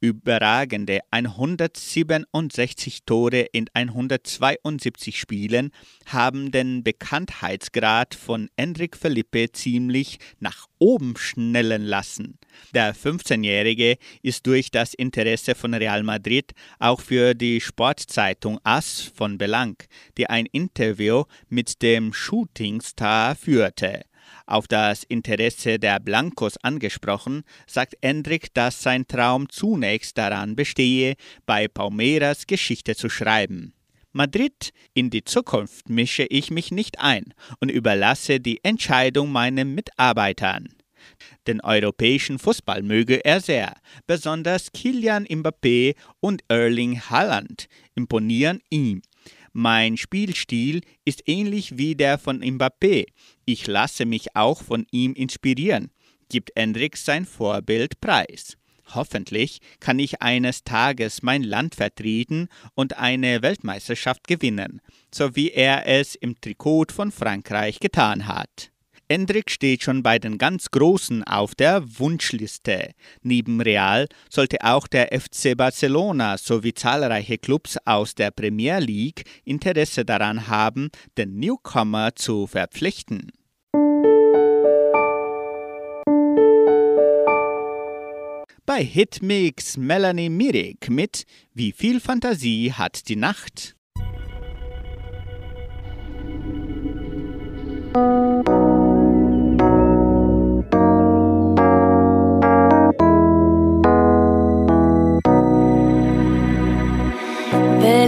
Überragende 0.00 1.00
167 1.10 3.02
Tore 3.04 3.40
in 3.50 3.66
172 3.72 5.18
Spielen 5.18 5.72
haben 6.06 6.52
den 6.52 6.84
Bekanntheitsgrad 6.84 8.14
von 8.14 8.48
Enric 8.54 8.96
Felipe 8.96 9.50
ziemlich 9.50 10.20
nach 10.38 10.68
oben 10.78 11.16
schnellen 11.16 11.82
lassen. 11.82 12.38
Der 12.72 12.94
15-Jährige 12.94 13.96
ist 14.22 14.46
durch 14.46 14.70
das 14.70 14.94
Interesse 14.94 15.56
von 15.56 15.74
Real 15.74 16.04
Madrid 16.04 16.52
auch 16.78 17.00
für 17.00 17.34
die 17.34 17.60
Sportzeitung 17.60 18.60
AS 18.62 19.10
von 19.12 19.36
Belang, 19.36 19.82
die 20.16 20.28
ein 20.28 20.46
Interview 20.46 21.24
mit 21.48 21.82
dem 21.82 22.12
Shootingstar 22.12 23.34
führte. 23.34 24.02
Auf 24.48 24.66
das 24.66 25.04
Interesse 25.04 25.78
der 25.78 26.00
Blancos 26.00 26.56
angesprochen, 26.62 27.42
sagt 27.66 27.96
Endrick, 28.00 28.54
dass 28.54 28.82
sein 28.82 29.06
Traum 29.06 29.50
zunächst 29.50 30.16
daran 30.16 30.56
bestehe, 30.56 31.16
bei 31.44 31.68
Palmeiras 31.68 32.46
Geschichte 32.46 32.96
zu 32.96 33.10
schreiben. 33.10 33.74
Madrid, 34.12 34.72
in 34.94 35.10
die 35.10 35.22
Zukunft 35.22 35.90
mische 35.90 36.24
ich 36.30 36.50
mich 36.50 36.70
nicht 36.70 36.98
ein 36.98 37.34
und 37.60 37.70
überlasse 37.70 38.40
die 38.40 38.64
Entscheidung 38.64 39.30
meinen 39.30 39.74
Mitarbeitern. 39.74 40.70
Den 41.46 41.60
europäischen 41.60 42.38
Fußball 42.38 42.82
möge 42.82 43.22
er 43.26 43.42
sehr, 43.42 43.74
besonders 44.06 44.72
Kilian 44.72 45.26
Mbappé 45.26 45.94
und 46.20 46.42
Erling 46.48 46.98
Haaland 47.02 47.68
imponieren 47.94 48.60
ihm. 48.70 49.02
Mein 49.60 49.96
Spielstil 49.96 50.82
ist 51.04 51.24
ähnlich 51.26 51.78
wie 51.78 51.96
der 51.96 52.18
von 52.18 52.44
Mbappé. 52.44 53.06
Ich 53.44 53.66
lasse 53.66 54.06
mich 54.06 54.36
auch 54.36 54.62
von 54.62 54.86
ihm 54.92 55.14
inspirieren, 55.14 55.90
gibt 56.28 56.56
Endricks 56.56 57.04
sein 57.04 57.24
Vorbild 57.24 58.00
preis. 58.00 58.56
Hoffentlich 58.94 59.58
kann 59.80 59.98
ich 59.98 60.22
eines 60.22 60.62
Tages 60.62 61.24
mein 61.24 61.42
Land 61.42 61.74
vertreten 61.74 62.46
und 62.76 62.98
eine 62.98 63.42
Weltmeisterschaft 63.42 64.28
gewinnen, 64.28 64.80
so 65.12 65.34
wie 65.34 65.50
er 65.50 65.88
es 65.88 66.14
im 66.14 66.40
Trikot 66.40 66.92
von 66.92 67.10
Frankreich 67.10 67.80
getan 67.80 68.28
hat. 68.28 68.70
Endrick 69.08 69.50
steht 69.50 69.82
schon 69.82 70.02
bei 70.02 70.18
den 70.18 70.36
ganz 70.36 70.70
Großen 70.70 71.24
auf 71.24 71.54
der 71.54 71.82
Wunschliste. 71.98 72.92
Neben 73.22 73.62
Real 73.62 74.06
sollte 74.28 74.58
auch 74.62 74.86
der 74.86 75.18
FC 75.18 75.56
Barcelona 75.56 76.36
sowie 76.36 76.74
zahlreiche 76.74 77.38
Clubs 77.38 77.78
aus 77.86 78.14
der 78.14 78.30
Premier 78.30 78.78
League 78.80 79.24
Interesse 79.44 80.04
daran 80.04 80.48
haben, 80.48 80.90
den 81.16 81.38
Newcomer 81.38 82.14
zu 82.14 82.46
verpflichten. 82.46 83.32
Bei 88.66 88.84
Hitmix 88.84 89.78
Melanie 89.78 90.28
Mirik 90.28 90.90
mit 90.90 91.24
Wie 91.54 91.72
viel 91.72 92.00
Fantasie 92.00 92.74
hat 92.74 93.08
die 93.08 93.16
Nacht? 93.16 93.74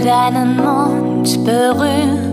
Deinen 0.03 0.55
Mund 0.57 1.45
berühren. 1.45 2.31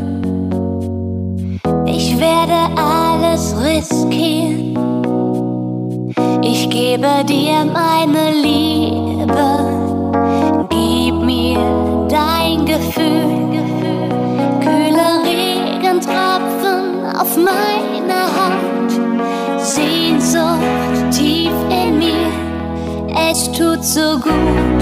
Ich 1.86 2.18
werde 2.18 2.58
alles 2.76 3.54
riskieren. 3.62 4.76
Ich 6.42 6.70
gebe 6.70 7.24
dir 7.26 7.64
meine 7.64 8.32
Liebe. 8.42 9.48
Gib 10.70 11.14
mir 11.24 11.58
dein 12.08 12.64
Gefühl. 12.64 13.62
Kühle 14.60 15.22
Regentropfen 15.24 17.04
auf 17.18 17.36
meiner 17.36 18.26
Haut. 18.36 18.92
Sehnsucht 19.60 21.10
tief 21.10 21.52
in 21.70 21.98
mir. 21.98 22.30
Es 23.30 23.50
tut 23.52 23.84
so 23.84 24.18
gut, 24.18 24.77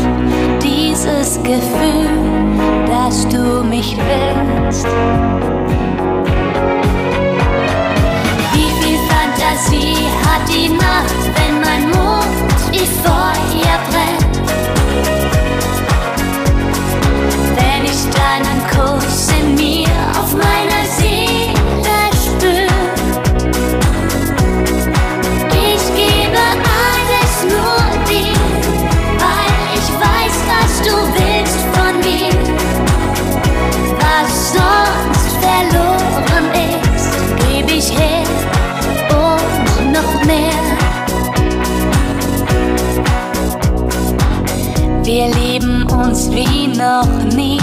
noch 47.02 47.24
nie. 47.34 47.58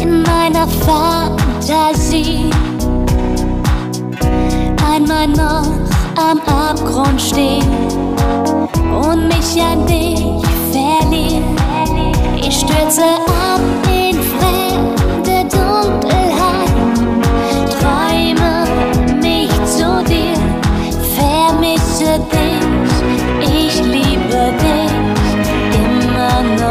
In 0.00 0.22
meiner 0.22 0.66
Fantasie 0.86 2.50
einmal 4.90 5.28
noch 5.28 5.70
am 6.16 6.40
Abgrund 6.46 7.20
stehen 7.20 7.70
und 9.02 9.28
mich 9.28 9.60
an 9.60 9.86
dich 9.86 10.22
verlieren. 10.72 11.44
Ich 12.36 12.60
stürze 12.60 13.04
ab 13.26 13.60
in 13.90 14.16
fremde 14.16 14.95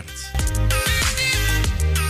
Herz. 0.00 0.32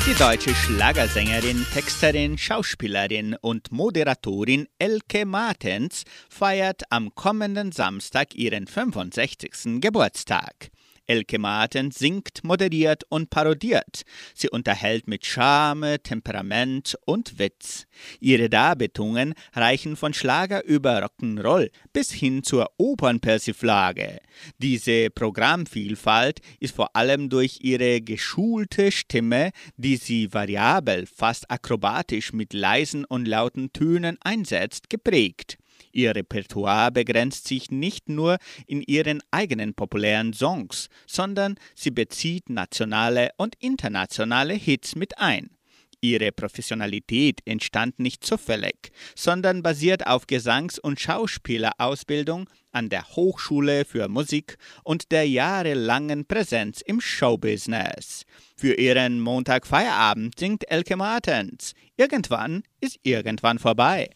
Die 0.07 0.15
deutsche 0.15 0.55
Schlagersängerin, 0.55 1.67
Texterin, 1.73 2.39
Schauspielerin 2.39 3.37
und 3.41 3.71
Moderatorin 3.71 4.67
Elke 4.79 5.27
Martens 5.27 6.05
feiert 6.29 6.83
am 6.91 7.15
kommenden 7.15 7.71
Samstag 7.71 8.35
ihren 8.35 8.67
65. 8.67 9.81
Geburtstag. 9.81 10.71
Elke 11.11 11.41
Martens 11.41 11.99
singt, 11.99 12.45
moderiert 12.45 13.03
und 13.09 13.31
parodiert. 13.31 14.03
Sie 14.33 14.49
unterhält 14.49 15.09
mit 15.09 15.27
Charme, 15.27 16.01
Temperament 16.01 16.97
und 17.05 17.41
Witz. 17.41 17.87
Ihre 18.21 18.49
Darbietungen 18.49 19.35
reichen 19.53 19.97
von 19.97 20.15
Schlager 20.15 20.65
über 20.65 21.05
Rock'n'Roll 21.05 21.73
bis 21.93 22.13
hin 22.13 22.45
zur 22.45 22.71
Opernpersiflage. 22.77 24.21
Diese 24.59 25.11
Programmvielfalt 25.11 26.39
ist 26.61 26.77
vor 26.77 26.95
allem 26.95 27.29
durch 27.29 27.59
ihre 27.63 28.01
geschulte 28.03 28.93
Stimme, 28.93 29.51
die 29.77 29.97
sie 29.97 30.33
variabel, 30.33 31.07
fast 31.07 31.51
akrobatisch 31.51 32.33
mit 32.33 32.53
leisen 32.53 33.05
und 33.05 33.27
lauten 33.27 33.73
Tönen 33.73 34.17
einsetzt, 34.23 34.89
geprägt. 34.89 35.60
Ihr 35.93 36.15
Repertoire 36.15 36.93
begrenzt 36.93 37.49
sich 37.49 37.71
nicht 37.71 38.09
nur 38.09 38.39
in 38.67 38.83
ihren 38.83 39.23
eigenen 39.31 39.75
populären 39.75 40.33
Songs, 40.33 40.89
sondern 41.07 41.57
sie 41.75 41.91
bezieht 41.91 42.49
nationale 42.49 43.31
und 43.37 43.57
internationale 43.59 44.55
Hits 44.55 44.95
mit 44.95 45.19
ein. 45.19 45.51
Ihre 46.03 46.33
Professionalität 46.33 47.41
entstand 47.45 47.99
nicht 47.99 48.25
zufällig, 48.25 48.91
sondern 49.15 49.63
basiert 49.63 50.07
auf 50.07 50.27
Gesangs- 50.27 50.79
und 50.79 50.99
Schauspielerausbildung 50.99 52.49
an 52.73 52.89
der 52.89 53.07
Hochschule 53.09 53.85
für 53.85 54.09
Musik 54.09 54.57
und 54.83 55.13
der 55.13 55.29
jahrelangen 55.29 56.25
Präsenz 56.25 56.81
im 56.81 57.01
Showbusiness. 57.01 58.25
Für 58.57 58.75
ihren 58.75 59.21
Montagfeierabend 59.21 60.39
singt 60.39 60.71
Elke 60.71 60.97
Martens. 60.97 61.75
Irgendwann 61.97 62.63
ist 62.81 62.99
irgendwann 63.03 63.59
vorbei. 63.59 64.09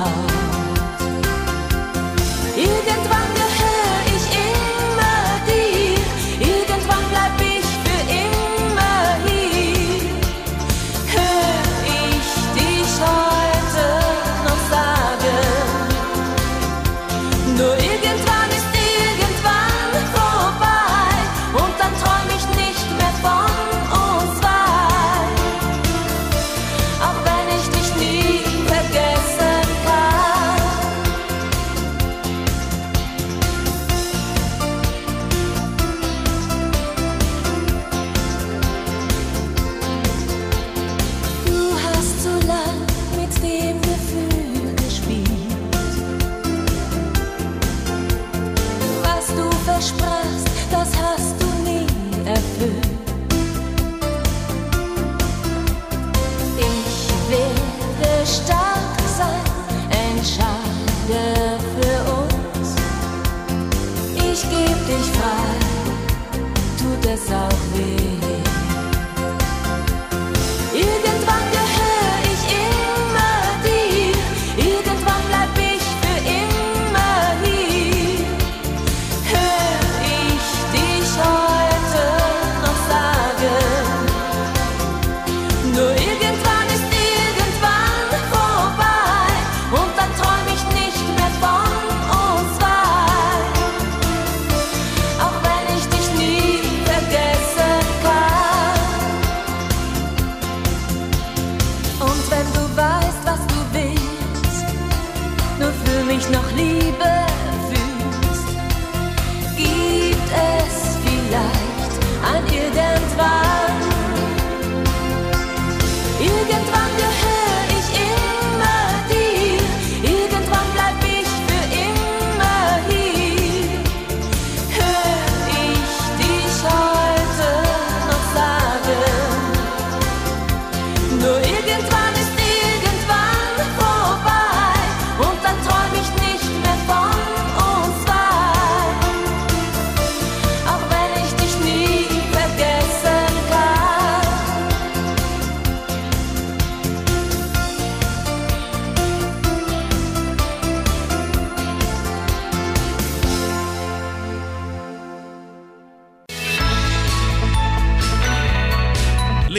now. 0.00 0.29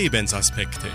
Lebensaspekte. 0.02 0.88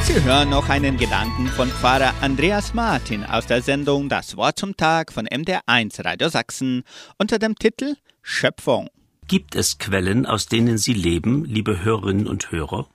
Sie 0.00 0.20
hören 0.24 0.50
noch 0.50 0.68
einen 0.68 0.96
Gedanken 0.96 1.46
von 1.46 1.68
Pfarrer 1.68 2.12
Andreas 2.22 2.74
Martin 2.74 3.22
aus 3.22 3.46
der 3.46 3.62
Sendung 3.62 4.08
Das 4.08 4.36
Wort 4.36 4.58
zum 4.58 4.76
Tag 4.76 5.12
von 5.12 5.28
MDR1 5.28 6.04
Radio 6.04 6.28
Sachsen 6.28 6.82
unter 7.16 7.38
dem 7.38 7.54
Titel 7.54 7.94
Schöpfung. 8.20 8.88
Gibt 9.28 9.54
es 9.54 9.78
Quellen, 9.78 10.26
aus 10.26 10.46
denen 10.46 10.76
Sie 10.76 10.92
leben, 10.92 11.44
liebe 11.44 11.84
Hörerinnen 11.84 12.26
und 12.26 12.50
Hörer? 12.50 12.88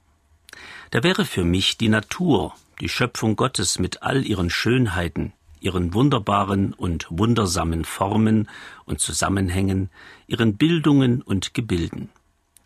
Da 0.92 1.02
wäre 1.02 1.24
für 1.24 1.46
mich 1.46 1.78
die 1.78 1.88
Natur, 1.88 2.54
die 2.82 2.90
Schöpfung 2.90 3.38
Gottes 3.38 3.80
mit 3.80 4.04
all 4.04 4.26
ihren 4.26 4.50
Schönheiten, 4.50 5.32
ihren 5.62 5.94
wunderbaren 5.94 6.74
und 6.74 7.08
wundersamen 7.10 7.86
Formen 7.86 8.50
und 8.84 9.00
Zusammenhängen, 9.00 9.90
ihren 10.28 10.58
Bildungen 10.58 11.22
und 11.22 11.54
Gebilden. 11.54 12.10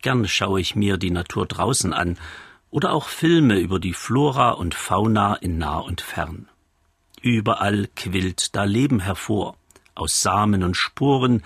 Gern 0.02 0.28
schaue 0.28 0.60
ich 0.60 0.76
mir 0.76 0.96
die 0.96 1.10
Natur 1.10 1.46
draußen 1.46 1.92
an 1.92 2.18
oder 2.70 2.92
auch 2.92 3.08
Filme 3.08 3.58
über 3.58 3.80
die 3.80 3.94
Flora 3.94 4.50
und 4.50 4.74
Fauna 4.74 5.34
in 5.34 5.58
nah 5.58 5.78
und 5.78 6.00
fern. 6.00 6.48
Überall 7.20 7.88
quillt 7.96 8.54
da 8.54 8.64
Leben 8.64 9.00
hervor, 9.00 9.56
aus 9.94 10.22
Samen 10.22 10.62
und 10.62 10.76
Sporen, 10.76 11.42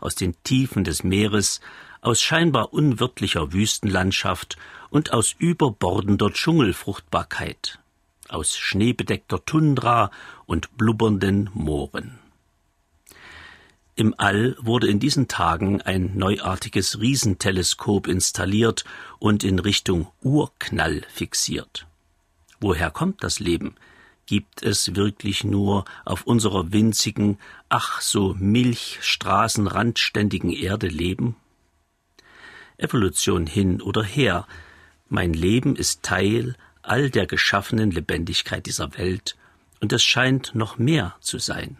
aus 0.00 0.14
den 0.14 0.34
Tiefen 0.44 0.84
des 0.84 1.02
Meeres, 1.02 1.60
aus 2.00 2.22
scheinbar 2.22 2.72
unwirtlicher 2.72 3.52
Wüstenlandschaft 3.52 4.56
und 4.90 5.12
aus 5.12 5.34
überbordender 5.38 6.30
Dschungelfruchtbarkeit, 6.32 7.80
aus 8.28 8.56
schneebedeckter 8.56 9.44
Tundra 9.44 10.12
und 10.46 10.76
blubbernden 10.76 11.50
Mooren. 11.54 12.20
Im 13.98 14.14
All 14.18 14.58
wurde 14.60 14.88
in 14.88 15.00
diesen 15.00 15.26
Tagen 15.26 15.80
ein 15.80 16.18
neuartiges 16.18 17.00
Riesenteleskop 17.00 18.06
installiert 18.06 18.84
und 19.18 19.42
in 19.42 19.58
Richtung 19.58 20.08
Urknall 20.20 21.00
fixiert. 21.08 21.86
Woher 22.60 22.90
kommt 22.90 23.24
das 23.24 23.40
Leben? 23.40 23.74
Gibt 24.26 24.62
es 24.62 24.96
wirklich 24.96 25.44
nur 25.44 25.86
auf 26.04 26.24
unserer 26.24 26.72
winzigen, 26.72 27.38
ach 27.70 28.02
so 28.02 28.36
milchstraßenrandständigen 28.38 30.52
Erde 30.52 30.88
Leben? 30.88 31.36
Evolution 32.76 33.46
hin 33.46 33.80
oder 33.80 34.02
her, 34.02 34.46
mein 35.08 35.32
Leben 35.32 35.74
ist 35.74 36.02
Teil 36.02 36.54
all 36.82 37.08
der 37.08 37.26
geschaffenen 37.26 37.90
Lebendigkeit 37.90 38.66
dieser 38.66 38.98
Welt, 38.98 39.38
und 39.80 39.94
es 39.94 40.02
scheint 40.02 40.54
noch 40.54 40.76
mehr 40.76 41.16
zu 41.20 41.38
sein. 41.38 41.78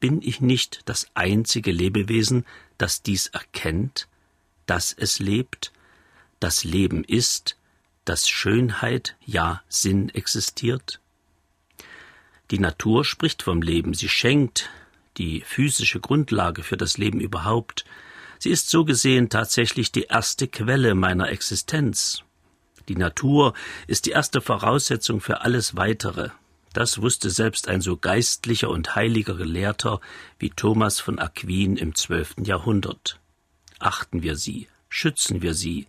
Bin 0.00 0.20
ich 0.22 0.40
nicht 0.40 0.80
das 0.84 1.06
einzige 1.14 1.72
Lebewesen, 1.72 2.44
das 2.78 3.02
dies 3.02 3.28
erkennt, 3.28 4.08
dass 4.66 4.92
es 4.92 5.18
lebt, 5.18 5.72
das 6.40 6.64
Leben 6.64 7.02
ist, 7.04 7.56
dass 8.04 8.28
Schönheit, 8.28 9.16
ja 9.24 9.62
Sinn 9.68 10.10
existiert? 10.10 11.00
Die 12.50 12.58
Natur 12.58 13.04
spricht 13.04 13.42
vom 13.42 13.62
Leben, 13.62 13.94
sie 13.94 14.08
schenkt 14.08 14.70
die 15.16 15.40
physische 15.40 15.98
Grundlage 16.00 16.62
für 16.62 16.76
das 16.76 16.98
Leben 16.98 17.20
überhaupt. 17.20 17.84
Sie 18.38 18.50
ist 18.50 18.68
so 18.68 18.84
gesehen 18.84 19.30
tatsächlich 19.30 19.90
die 19.92 20.04
erste 20.04 20.46
Quelle 20.46 20.94
meiner 20.94 21.30
Existenz. 21.30 22.22
Die 22.88 22.96
Natur 22.96 23.54
ist 23.86 24.06
die 24.06 24.10
erste 24.10 24.40
Voraussetzung 24.40 25.20
für 25.20 25.40
alles 25.40 25.76
Weitere. 25.76 26.30
Das 26.76 27.00
wusste 27.00 27.30
selbst 27.30 27.68
ein 27.68 27.80
so 27.80 27.96
geistlicher 27.96 28.68
und 28.68 28.94
heiliger 28.94 29.34
Gelehrter 29.34 29.98
wie 30.38 30.50
Thomas 30.50 31.00
von 31.00 31.18
Aquin 31.18 31.78
im 31.78 31.94
zwölften 31.94 32.44
Jahrhundert. 32.44 33.18
Achten 33.78 34.22
wir 34.22 34.36
sie, 34.36 34.68
schützen 34.90 35.40
wir 35.40 35.54
sie, 35.54 35.86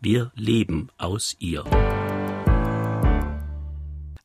wir 0.00 0.30
leben 0.36 0.90
aus 0.96 1.34
ihr. 1.40 1.64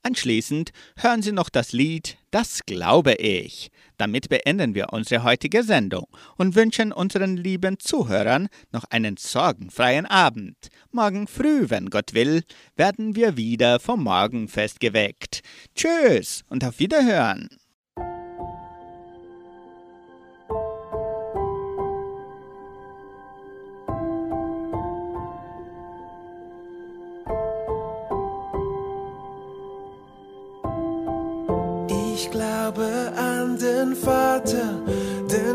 Anschließend 0.05 0.71
hören 0.97 1.21
Sie 1.21 1.31
noch 1.31 1.49
das 1.49 1.71
Lied 1.71 2.17
Das 2.29 2.65
glaube 2.65 3.13
ich. 3.13 3.71
Damit 3.97 4.27
beenden 4.27 4.75
wir 4.75 4.91
unsere 4.91 5.23
heutige 5.23 5.63
Sendung 5.63 6.07
und 6.35 6.55
wünschen 6.55 6.91
unseren 6.91 7.37
lieben 7.37 7.79
Zuhörern 7.79 8.49
noch 8.73 8.83
einen 8.89 9.15
sorgenfreien 9.15 10.05
Abend. 10.05 10.57
Morgen 10.91 11.27
früh, 11.27 11.69
wenn 11.69 11.89
Gott 11.89 12.13
will, 12.13 12.43
werden 12.75 13.15
wir 13.15 13.37
wieder 13.37 13.79
vom 13.79 14.03
Morgenfest 14.03 14.81
geweckt. 14.81 15.41
Tschüss 15.73 16.43
und 16.49 16.65
auf 16.65 16.79
Wiederhören. 16.79 17.47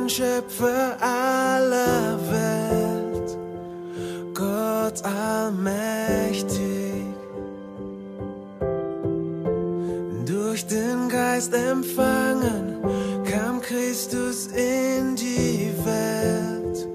Schöpfer 0.08 0.96
aller 1.00 2.18
Welt, 2.30 3.36
Gott 4.34 5.02
allmächtig. 5.04 6.58
Durch 10.24 10.66
den 10.66 11.08
Geist 11.08 11.52
empfangen 11.54 12.78
kam 13.30 13.60
Christus 13.60 14.46
in 14.48 15.14
die 15.14 15.72
Welt. 15.84 16.88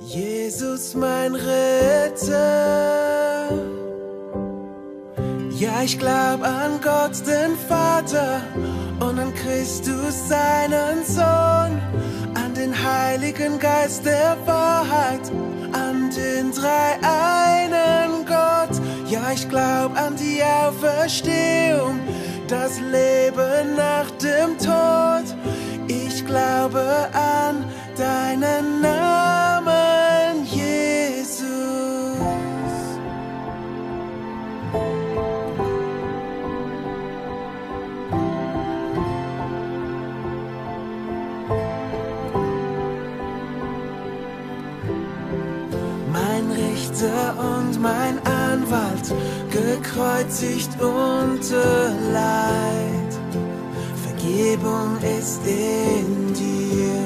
Jesus 0.00 0.94
mein 0.94 1.34
Retter. 1.34 2.68
Ja, 5.58 5.82
ich 5.82 5.98
glaub 5.98 6.42
an 6.42 6.78
Gott, 6.82 7.26
den 7.26 7.56
Vater, 7.68 8.42
und 9.00 9.18
an 9.18 9.32
Christus, 9.34 10.28
seinen 10.28 11.04
Sohn, 11.04 11.80
Heiligen 12.84 13.58
Geist 13.58 14.04
der 14.04 14.36
Wahrheit, 14.46 15.30
an 15.72 16.10
den 16.10 16.52
dreieinen 16.52 18.24
Gott. 18.26 18.80
Ja, 19.08 19.32
ich 19.32 19.48
glaub 19.48 19.96
an 19.96 20.16
die 20.16 20.42
Auferstehung, 20.42 21.98
das 22.46 22.80
Leben 22.80 23.76
nach 23.76 24.10
dem 24.22 24.56
Tod. 24.58 25.36
Ich 25.88 26.24
glaube 26.26 27.08
an 27.12 27.64
das 27.96 28.18
Richter 46.98 47.34
und 47.38 47.80
mein 47.80 48.18
Anwalt, 48.26 49.14
gekreuzigt 49.50 50.70
unter 50.80 51.90
Leid. 52.12 53.12
Vergebung 54.02 54.98
ist 55.18 55.40
in 55.46 56.34
dir. 56.34 56.98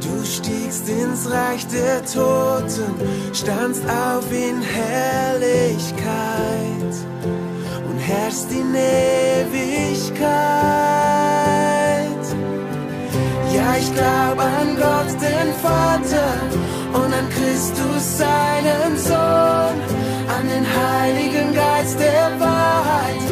Du 0.00 0.24
stiegst 0.24 0.88
ins 0.88 1.30
Reich 1.30 1.66
der 1.66 2.02
Toten, 2.06 2.94
standst 3.34 3.84
auf 3.84 4.32
in 4.32 4.62
Herrlichkeit 4.62 5.94
und 7.86 7.98
herrschst 7.98 8.50
in 8.50 8.74
Ewigkeit. 8.74 10.16
Ja, 13.54 13.76
ich 13.78 13.94
glaub 13.94 14.38
an 14.38 14.76
Gott, 14.76 15.20
den 15.20 15.52
Vater 15.62 16.75
und 16.96 17.12
an 17.12 17.28
Christus, 17.30 18.18
seinen 18.18 18.96
Sohn, 18.96 19.76
an 20.36 20.44
den 20.48 20.66
Heiligen 20.66 21.54
Geist 21.54 21.98
der 21.98 22.28
Wahrheit, 22.38 23.26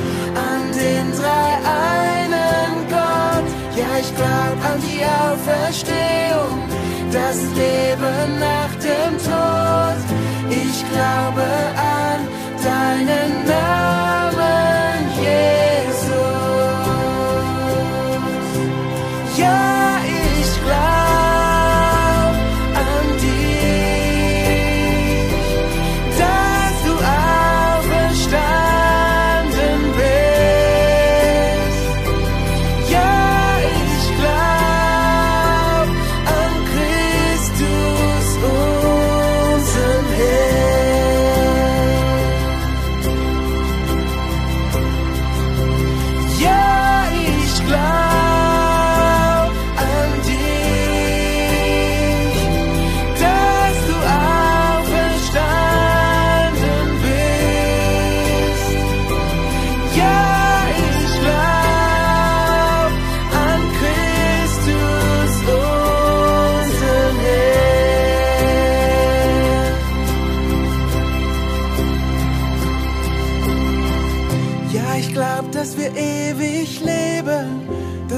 an 0.50 0.62
den 0.72 1.06
drei 1.20 1.50
einen 1.88 2.88
Gott. 2.88 3.46
Ja, 3.76 3.90
ich 4.00 4.14
glaub 4.14 4.56
an 4.70 4.78
die 4.88 5.02
Auferstehung, 5.28 6.58
das 7.12 7.38
Leben 7.60 8.38
nach 8.38 8.74
dem 8.88 9.12
Tod. 9.28 9.98
Ich 10.50 10.78
glaube 10.92 11.46
an 11.76 12.20
deinen 12.62 13.46
Namen, 13.46 13.93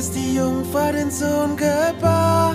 dass 0.07 0.14
die 0.14 0.36
Jungfrau 0.36 0.92
den 0.92 1.11
Sohn 1.11 1.57
gebar, 1.57 2.54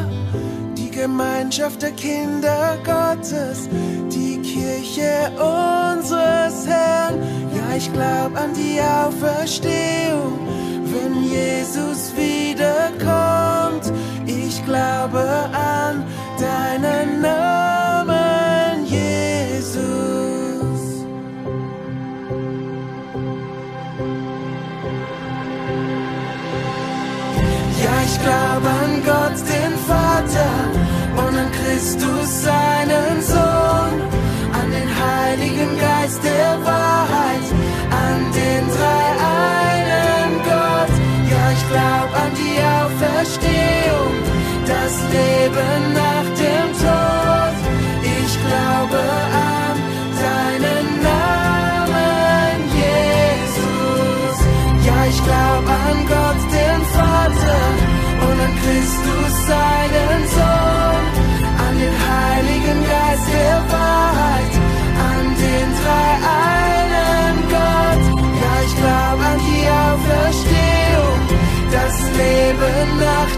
die 0.77 0.89
Gemeinschaft 0.89 1.81
der 1.81 1.91
Kinder 1.91 2.77
Gottes, 2.83 3.67
die 4.09 4.39
Kirche 4.41 5.31
unseres 5.33 6.65
Herrn. 6.65 7.19
Ja, 7.53 7.75
ich 7.75 7.91
glaub 7.91 8.37
an 8.37 8.53
die 8.53 8.79
Auferstehung, 8.79 10.39
wenn 10.85 11.23
Jesus 11.23 12.13
wiederkommt. 12.15 13.91
Ich 14.25 14.63
glaube 14.65 15.19
an 15.53 16.05
deinen 16.39 17.21
Namen, 17.21 17.60
Gott, 29.05 29.37
den 29.49 29.73
Vater 29.87 30.53
und 31.17 31.37
an 31.37 31.51
Christus, 31.51 32.43
seinen 32.43 33.21
Sohn, 33.21 33.93
an 34.53 34.67
den 34.71 34.89
Heiligen 35.03 35.77
Geist 35.77 36.23
der 36.23 36.57
Wahrheit, 36.63 37.47
an 37.89 38.19
den 38.39 38.63
drei 38.75 39.05
einen 39.45 40.33
Gott. 40.43 40.93
Ja, 41.31 41.43
ich 41.57 41.65
glaube 41.71 42.13
an 42.23 42.31
die 42.41 42.59
Auferstehung, 42.81 44.13
das 44.65 44.93
Leben 45.15 45.93
nach 45.93 46.40
deinen 59.51 60.21
Sohn, 60.35 61.03
an 61.65 61.73
den 61.83 61.95
Heiligen 62.09 62.79
Geist 62.91 63.27
der 63.37 63.59
Wahrheit, 63.75 64.53
an 65.11 65.25
den 65.43 65.67
dreieinen 65.81 67.35
Gott. 67.55 68.03
Ja, 68.41 68.53
ich 68.67 68.75
glaube 68.81 69.23
an 69.31 69.39
die 69.49 69.65
Auferstehung, 69.87 71.19
das 71.77 71.95
Leben 72.19 72.87
nach 73.07 73.30